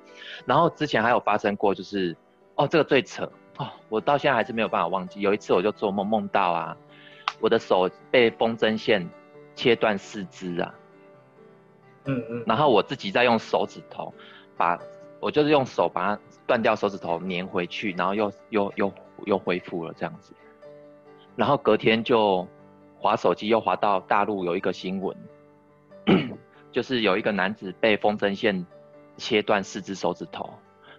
[0.46, 2.16] 然后之前还有发生过，就是
[2.54, 5.20] 哦，这个最扯哦，我到现在还是没有办法忘记。
[5.20, 6.76] 有一次我就做梦，梦到啊，
[7.40, 9.06] 我的手被风筝线
[9.54, 10.74] 切断四肢啊。
[12.06, 12.44] 嗯嗯。
[12.46, 14.14] 然后我自己在用手指头
[14.56, 14.78] 把。
[15.18, 18.92] 我就是用手把它断掉手指头粘回去，然后又又又
[19.24, 20.34] 又恢复了这样子，
[21.34, 22.46] 然后隔天就
[22.98, 25.16] 滑手机又滑到大陆有一个新闻，
[26.72, 28.66] 就是有一个男子被风筝线
[29.16, 30.48] 切断四只手指头，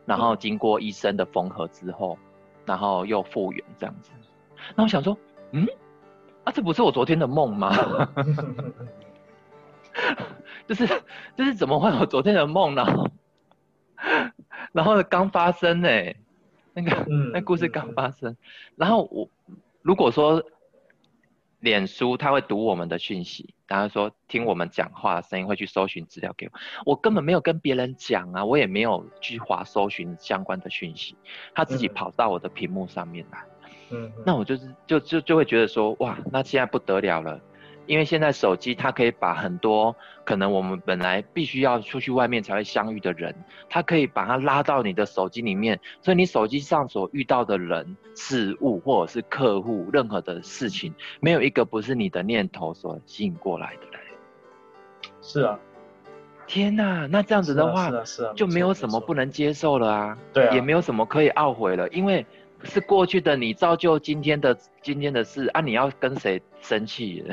[0.06, 2.18] 然后经过医生的缝合之后，
[2.66, 4.12] 然后又复原这样子。
[4.76, 5.18] 那我想说，
[5.52, 5.68] 嗯，
[6.44, 7.72] 啊这不是我昨天的梦吗？
[10.68, 10.86] 就是
[11.36, 12.86] 就是怎么会有昨天的梦呢？
[14.78, 16.16] 然后刚发生呢、欸，
[16.76, 18.38] 那个、嗯、 那故事刚发生，嗯、
[18.76, 19.28] 然后我
[19.82, 20.44] 如果说
[21.62, 26.52] 脸书他会读我们的讯息，然后说听我们讲话的声音会去搜寻资料给我，
[26.86, 31.16] 我根本没有跟别人讲啊，我也没有去划搜寻相关的讯息，
[31.56, 33.44] 他自己跑到我的屏幕上面来，
[33.90, 37.42] 嗯，那我就是就就就会觉得说哇，那现在不得了了。
[37.88, 43.34] 因为现在手机它可以把很多可能我们本来必须要出去外面才会相遇的人，
[43.70, 53.98] 它可以把它拉到你的手机里面，所以你手机上所遇到的人、事物或者是客户，任何的事情，没有一个不是你的念头所吸引过来的嘞。
[55.22, 55.58] 是啊，
[56.46, 62.26] 天哪，那这样子的话，是啊，是啊，就没有什么不能接受了啊，对啊，也没有什么可以懊悔了，因为。
[62.64, 65.62] 是过去的你造就今天的今天的事啊！
[65.62, 67.24] 你要跟谁生气？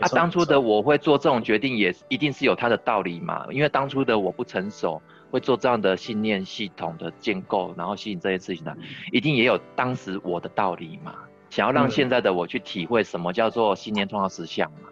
[0.00, 3.46] 啊，当初的我会做这种决定，也一定是有他的道理嘛。
[3.50, 8.76] 因为当初的我不成熟，会做这样的信念系统的建构，然后吸引这些事情的，
[9.10, 11.14] 一定也有当时我的道理嘛。
[11.48, 14.90] 想要让现在的我去体会什么叫做信念创造实相嘛。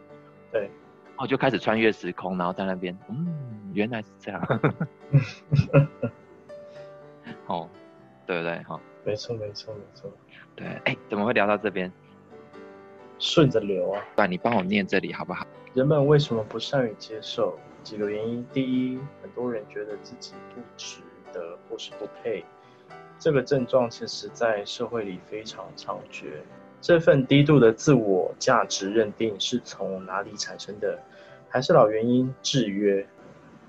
[0.50, 3.26] 对，然后就开始穿越时空，然后在那边，嗯，
[3.74, 4.60] 原来是这样。
[7.46, 7.68] 哦。
[8.26, 8.62] 对不对？
[8.64, 10.10] 哈，没错，没错，没错。
[10.54, 11.92] 对，哎，怎么会聊到这边？
[13.18, 14.02] 顺着流啊！
[14.16, 15.46] 对，你帮我念这里好不好？
[15.72, 17.58] 人们为什么不善于接受？
[17.82, 18.46] 几个原因。
[18.52, 21.00] 第一，很多人觉得自己不值
[21.32, 22.44] 得或是不配。
[23.18, 26.26] 这个症状其实在社会里非常猖獗。
[26.80, 30.98] 这份低度的自我价值认定是从哪里产生的？
[31.48, 33.06] 还是老原因，制约。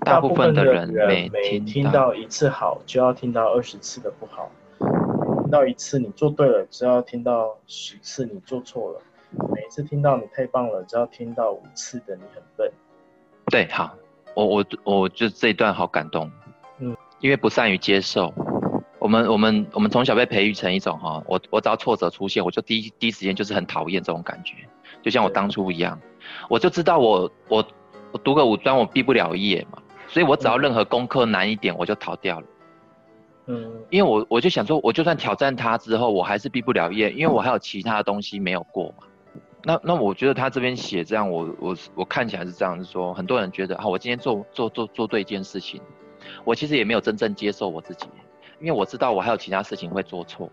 [0.00, 0.88] 大部分的人
[1.32, 4.48] 每听到一次好，就要听到二十次的不好；
[5.42, 9.00] 听到一次你做对了，就要听到十次你做错了；
[9.52, 12.70] 每一次听到你太棒了，就要听到五次的你很笨。
[13.50, 13.94] 对，好，
[14.34, 16.30] 我我我就这一段好感动，
[16.78, 18.32] 嗯，因为不善于接受，
[19.00, 24.54] 我们我们我们从小被培育成一种哈，我我只要挫折出现，我就第一第一时间就是很讨厌这种感觉，
[25.02, 25.98] 就像我当初一样，
[26.48, 27.66] 我就知道我我
[28.12, 29.82] 我读个五专我毕不了业嘛。
[30.16, 32.46] 所以我只要任何功课难一点，我就逃掉了。
[33.48, 39.04] 嗯，因为我我就想说，我就算挑战他之后，我还是毕不了业，因为我还有其他的东西没有过嘛。
[39.62, 45.82] 那那我觉得他这边写这样，我我我看起来是这样，是说很多人觉得啊，我今天做做做做对一件事情，
[46.44, 48.06] 我其实也没有真正接受我自己，
[48.58, 50.50] 因为我知道我还有其他事情会做错。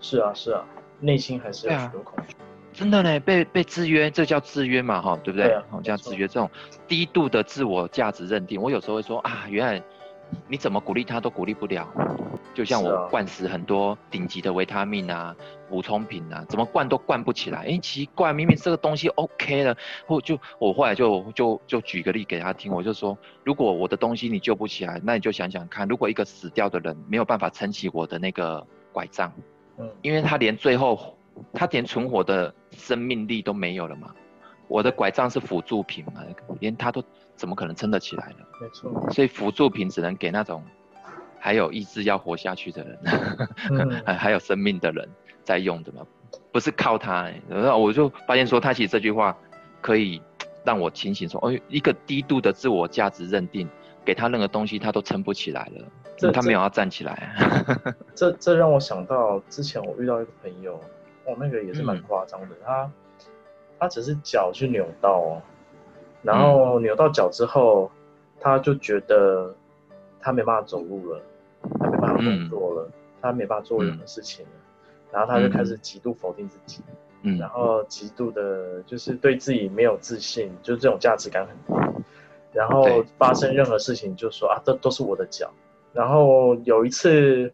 [0.00, 0.62] 是啊是啊，
[1.00, 2.36] 内心还是有许多恐惧。
[2.78, 5.52] 真的呢，被被制约，这叫制约嘛，哈，对不对？
[5.68, 6.28] 好、啊，叫制约。
[6.28, 6.48] 这种
[6.86, 9.82] 低度的自我价值认定，我有时候会说啊，原来
[10.46, 11.88] 你怎么鼓励他都鼓励不了。
[12.54, 15.34] 就像我灌食很多顶级的维他命啊、
[15.68, 17.64] 补充品啊，怎么灌都灌不起来。
[17.64, 19.76] 哎，奇怪，明明这个东西 OK 了，
[20.06, 29.32] 或就我后来就就就举个例给他听，我就说，如果我的东西你救不起来，那你就想想看，如果一个死掉的人没有办法撑起我的那个拐杖，
[29.78, 31.17] 嗯，因为他连最后。
[31.52, 34.14] 他连存活的生命力都没有了嘛？
[34.68, 36.22] 我的拐杖是辅助品嘛，
[36.60, 37.02] 连他都
[37.36, 38.44] 怎么可能撑得起来呢？
[38.60, 40.62] 没错，所以辅助品只能给那种
[41.38, 42.98] 还有意志要活下去的人，
[43.70, 45.08] 嗯、还 还有生命的人
[45.42, 46.02] 在用的嘛，
[46.52, 47.42] 不是靠他、欸。
[47.48, 49.34] 然后我就发现说，他其实这句话
[49.80, 50.20] 可以
[50.64, 53.66] 让我清醒说，哦，一个低度的自我价值认定，
[54.04, 55.84] 给他任何东西他都撑不起来了，
[56.18, 57.34] 这他没有要站起来。
[58.14, 60.78] 这这让我想到之前我遇到一个朋友。
[61.28, 62.92] 哦，那个也是蛮夸张的，嗯、他
[63.80, 65.42] 他只是脚去扭到哦，
[66.22, 67.90] 然后扭到脚之后，
[68.40, 69.54] 他就觉得
[70.20, 71.20] 他没办法走路了，
[71.78, 76.80] 他没办法工作了，嗯、他没办法做任何事情了，嗯、然后他就开始极度否定自己，
[77.20, 82.02] 嗯，然后极度的就是对自己没有自信，就是这种价值感很低，
[82.54, 85.52] 然后发生任何事情就说啊，这都是我的脚，
[85.92, 87.52] 然后有一次。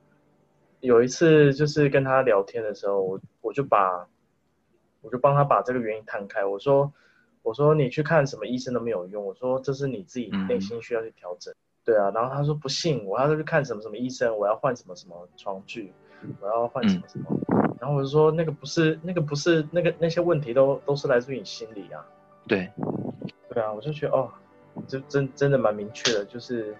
[0.85, 4.07] 有一次就是跟他聊天的时候，我我就把，
[5.01, 6.45] 我就帮他把这个原因摊开。
[6.45, 6.93] 我说，
[7.43, 9.24] 我说你去看什么医生都没有用。
[9.24, 11.55] 我说这是你自己内心需要去调整。
[11.55, 11.57] 嗯、
[11.87, 15.91] 对啊，然后他说不信我，他说去看什么什么医生，我要换什么什么床具，
[16.39, 17.24] 我要换什么什么。
[17.49, 22.05] 嗯、然后我就说那个不是那个不是那个那些问题都都是来自于你心里啊。
[22.47, 22.70] 对，
[23.49, 24.30] 对啊，我就觉得哦，
[24.87, 26.76] 这真真的蛮明确的，就是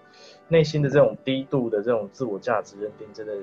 [0.47, 3.35] 内心的这种低度的这种自我价值认定真的。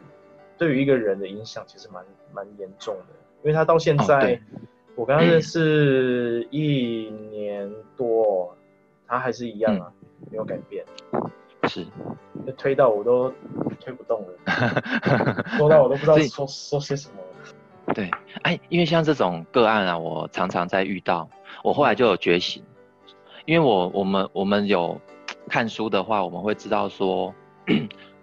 [0.63, 4.39] 对于一个人的影响其实蛮蛮严重的，因为他到现在，哦、
[4.95, 8.57] 我跟他认 识一年多，
[9.09, 10.85] 他还是一样啊，嗯、没有改变，
[11.65, 11.85] 是，
[12.57, 13.35] 推到我都
[13.81, 17.15] 推不动了， 说到我都不知道说说些什么。
[17.93, 18.09] 对，
[18.43, 21.29] 哎，因为像这种个案啊，我常常在遇到，
[21.65, 22.63] 我后来就有觉醒，
[23.47, 25.01] 因为我我们我们有
[25.49, 27.35] 看书的话，我们会知道说。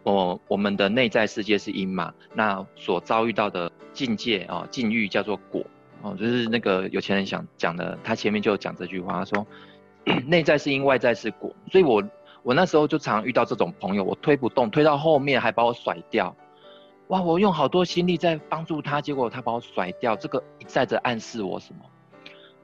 [0.03, 5.63] 我我们的内在世界是因嘛，那所遭遇到的境界啊、境遇叫做果
[6.01, 9.45] 哦，就是那个有钱人想讲的，他前面就讲这句话，他说
[10.25, 12.01] 内在是因，外在是果，所以我
[12.41, 16.33] 我那时候就常遇到这种朋友，我推不动，推到后面还把我甩掉，
[17.09, 21.81] 哇，我用好多心力在帮助他，结果他把我甩掉，这个一再的暗示我什么？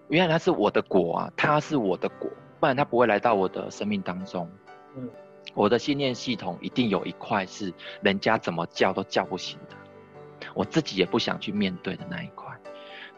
[0.08, 2.30] 原来他是我的果啊，他是我的果，
[2.60, 4.50] 不然他不会来到我的生命当中，
[4.96, 5.10] 嗯。
[5.54, 9.76] 我的信念系统一定有一块是人家怎么叫都叫不醒的，
[10.54, 12.54] 我自己也不想去面对的那一块，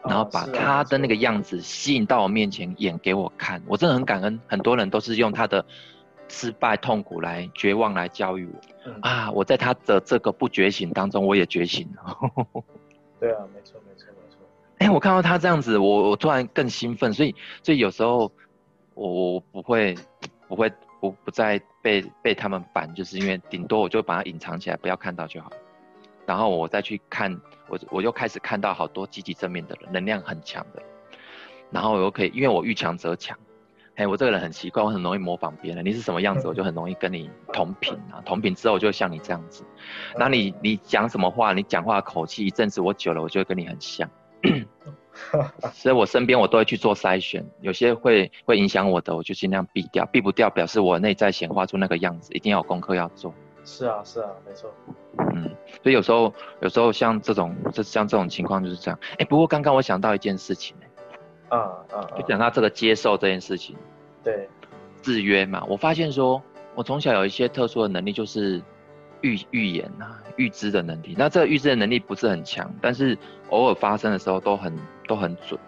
[0.04, 3.60] 然后把他的那个样子吸引到我面前演给我看。
[3.66, 5.64] 我真的很感恩，很多人都是用他的
[6.28, 8.92] 失败、痛苦来绝望来教育我。
[9.00, 12.16] 啊，我在他的这个不觉醒当中，我也觉醒了。
[13.18, 14.38] 对啊，没错，没错，没错。
[14.78, 18.30] 哎，我看到他这样子，我我突然更兴奋，所以所以有时候
[18.94, 19.96] 我我不会
[20.46, 20.72] 不会。
[21.00, 25.50] 不不再被被他们烦，就是因为顶多我就把它隐藏起来，不要看到就好。
[26.26, 30.82] 然后我再去看，我我又开始看到好多积极正面的人，能量很强的。
[31.70, 33.38] 然后我又可以，因为我遇强则强。
[33.96, 35.84] 哎，我这个人很奇怪，我很容易模仿别人。
[35.84, 38.22] 你是什么样子，我就很容易跟你同频啊。
[38.24, 39.64] 同频之后，我就像你这样子。
[40.16, 44.08] 那你你讲什么话，你讲话口气，一阵子我久了，我就会跟你很像。
[45.74, 53.32] 所以，我身边我都会去做筛选，有些会会影响我的，我就尽量避掉，避不掉，表示我内在显化出那个样子，一定要有功课要做。
[53.64, 54.72] 是啊，是啊，没错。
[55.34, 55.50] 嗯，
[55.82, 58.98] 所以有时候，有时候像这种，这像这种情况就是这样。
[59.12, 60.88] 哎、欸，不过刚刚我想到一件事情、欸，
[61.50, 63.76] 嗯嗯，就讲到这个接受这件事情。
[64.22, 64.48] 对，
[65.02, 66.42] 制约嘛，我发现说，
[66.74, 68.62] 我从小有一些特殊的能力，就是。
[69.22, 73.16] 预预言啊，预知的能力，那这个预知的能力不是很强，但是
[73.50, 75.58] 偶尔发生的时候都很都很准。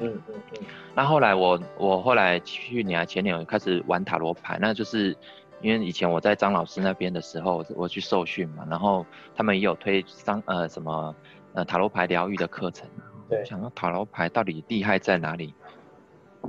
[0.00, 0.66] 嗯嗯嗯。
[0.94, 5.16] 那后来我我后来去年啊前年我开始玩塔罗牌，那就是
[5.60, 9.04] 因为以前我在张老师那边的时候，我去受训嘛，然后
[9.34, 11.14] 他们也有推张呃什么
[11.54, 12.88] 呃塔罗牌疗愈的课程。
[13.28, 13.44] 对。
[13.44, 15.54] 想到塔罗牌到底厉害在哪里？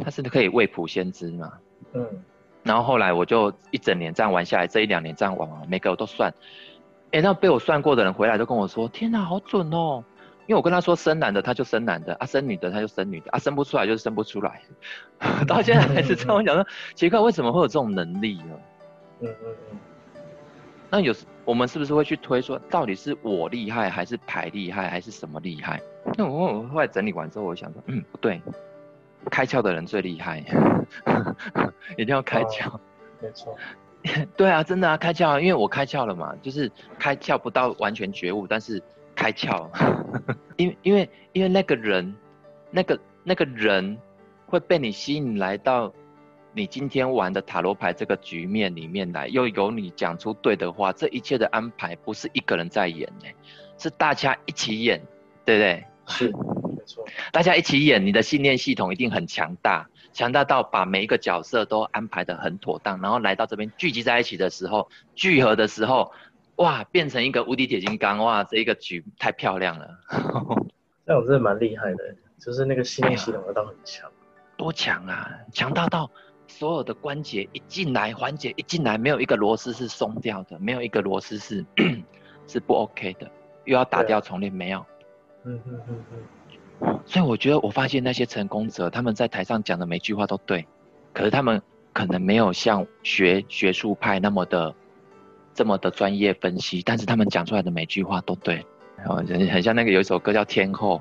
[0.01, 1.53] 它是可以未卜先知嘛？
[1.93, 2.07] 嗯。
[2.63, 6.33] 然后后来我就一整年这样玩下来，这一两年这样玩完，每个我都算，
[7.11, 10.03] 哎，那被我算过的人回来都跟我说：“天哪，好准哦！
[10.45, 14.61] 因为我跟他说生男的他就生男的啊，生女的他就生女的啊，生不出来就是生不出来。
[15.47, 18.59] 到现在还是这样讲说，奇怪为什么会有这种能力呢？
[19.21, 19.77] 嗯嗯嗯。
[20.89, 25.79] 那有时我们是不是会去推说，到底是我厉害，还是牌厉害，还是什么厉害？
[26.17, 28.41] 那我我后来整理完之后，我想说，嗯，不对，
[29.29, 30.43] 开窍的人最厉害，
[31.97, 32.69] 一定要开窍。
[32.69, 32.79] 哦，
[33.21, 33.55] 没错。
[34.37, 38.81] 对啊，真的啊，开窍啊，因为我开窍了嘛，就是开窍不到完全觉悟，但是
[39.13, 39.67] 开窍，
[40.55, 42.15] 因为因为因为那个人，
[42.71, 43.97] 那个那个人
[44.45, 45.93] 会被你吸引来到
[46.53, 53.27] 你今天玩的塔罗牌这个局面里面来，又有你讲出对的话，这一切的安排不是一个人在演呢，
[53.77, 55.01] 是大家一起演，
[55.43, 55.85] 对不对？
[56.07, 56.58] 是，没
[56.89, 59.87] 错，大家一起演，你的信念系统一定很强大。
[60.11, 66.11] 强大到把每一个角色都安排的很妥当，然后来到这边聚集在一起的时候，聚合的时候，
[66.55, 69.87] 哇，变成一个无敌铁金刚，哇，这一个局太漂亮了。
[71.05, 74.09] 那我真的蛮厉害的，就是那个信念系统要到很强，
[74.57, 75.29] 多强啊！
[75.53, 76.09] 强大到
[76.47, 81.63] 所有的关节一进来，环节一进来，没有一个螺丝是松掉的，没有一个螺丝是
[82.47, 83.29] 是不 OK 的，
[83.65, 84.83] 又要打掉重练，没有。
[85.45, 86.17] 嗯嗯嗯嗯。
[87.05, 90.67] 所以我觉得，我发现那些成功者，他们在台上讲的每句话都对，
[91.13, 91.61] 可是他们
[91.91, 94.73] 可能没有像学学术派那么的
[95.53, 98.65] 这么的专业分析，但是他们讲出来的每句话都对，
[99.05, 100.99] 很像那个有一首歌叫《天后》，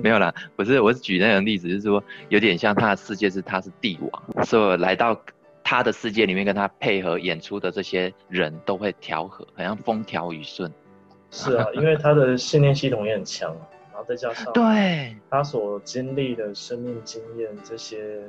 [0.02, 5.20] 没有啦，不是，我是举那个例子，就是说有点像他的世界是他是帝王，所以来到
[5.64, 10.72] 他的世界里面跟他配合演出的这些人都会调和，好像风调雨顺。
[11.30, 13.54] 是啊，因为他的信念系统也很强。
[13.98, 18.22] 然后再加上对他所经历的生命经验，这些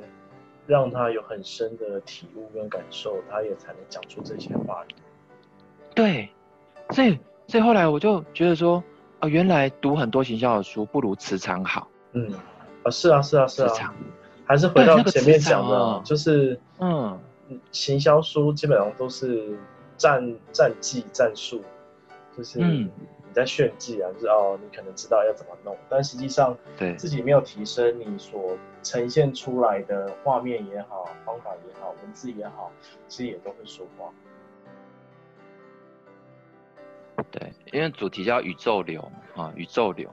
[0.66, 4.94] 让他有很深的体悟跟感受，他也才能讲出这些话语。
[5.94, 6.28] 对，
[6.90, 7.16] 所以
[7.46, 8.82] 所以后来我就觉得说，
[9.20, 11.86] 哦，原来读很多行销的书不如磁场好。
[12.14, 12.28] 嗯，
[12.82, 13.94] 啊，是啊，是啊，是啊，
[14.44, 17.16] 还是回到前面讲的，哦、就是嗯，
[17.70, 19.56] 行销书基本上都是
[19.96, 21.62] 战战绩战术，
[22.36, 22.90] 就是嗯。
[23.30, 32.72] 你在炫技啊，就是哦，你可能知道要怎么弄，但实际上对自己没有提升，你所呈现出来的画面也好，方法也好，文字也好，
[33.06, 34.12] 其实也都会说话。
[37.30, 39.00] 对，因为主题叫宇宙流
[39.36, 40.10] 啊，宇宙流，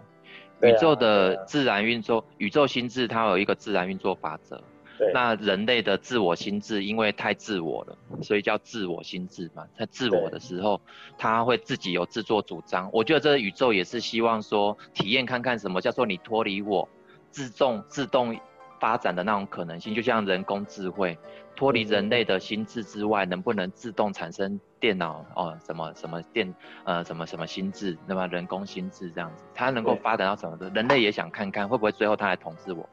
[0.61, 4.61] 宇宙的自然运作，宇宙心智它有一个自然运作法则。
[4.97, 9.65] 对那人类的自我心智，因为太自我了，所以叫自我心智嘛。
[9.77, 12.89] 他自我的时候，对他会自己有自作主张。
[12.91, 16.87] 我觉得这个宇宙也是希望说，体验看看什么叫做你脱离我，
[17.29, 18.35] 自动自动
[18.79, 19.93] 发展的那种可能性。
[19.93, 21.17] 就像人工智慧，
[21.55, 25.57] 脱离人类的心智之外，能不能自动产生电脑哦？
[25.65, 30.69] 什么什么电呃什么什么心智，那么人工心智这样子，它能够发展到什么的？
[30.69, 32.87] 人类也想看看会不会最后它来统治我。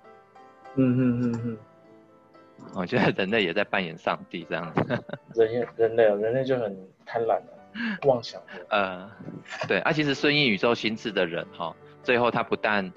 [0.76, 1.58] 嗯嗯嗯嗯。
[2.74, 5.04] 我觉得人类也在扮演上帝这样子。
[5.34, 7.52] 人类，人类，人类就很贪婪啊
[8.06, 8.40] 妄想。
[8.70, 9.10] 呃，
[9.68, 12.90] 对啊，其实顺应宇宙心智的人哈，最后他不但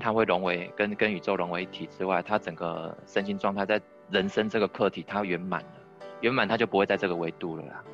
[0.00, 5.68] 他会融为跟跟宇宙融为一体之外，他整个身心状态在人生这个课题他圆满了，
[6.20, 7.84] 圆满他就不会在这个维度了啦。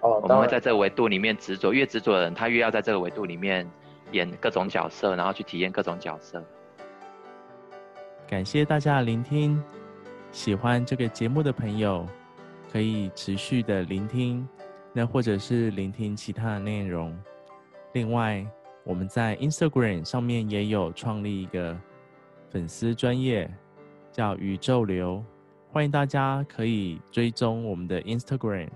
[0.00, 3.70] 哦，我们会在这个维度里面执着，越执着的人，他越要在这个维度里面
[4.12, 6.42] 演各种角色，然后去体验各种角色。
[8.26, 9.62] 感谢大家的聆听。
[10.34, 12.04] 喜欢这个节目的朋友，
[12.70, 14.46] 可以持续的聆听，
[14.92, 17.16] 那或者是聆听其他的内容。
[17.92, 18.44] 另外，
[18.82, 21.78] 我们在 Instagram 上面也有创立一个
[22.50, 23.48] 粉丝专业，
[24.10, 25.24] 叫宇宙流，
[25.70, 28.68] 欢迎大家可以追踪我们的 Instagram。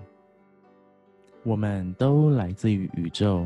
[1.43, 3.45] 我们都来自于宇宙，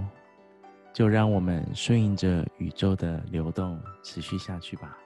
[0.94, 5.00] 就让我们顺应着宇宙的流动，持续下去吧。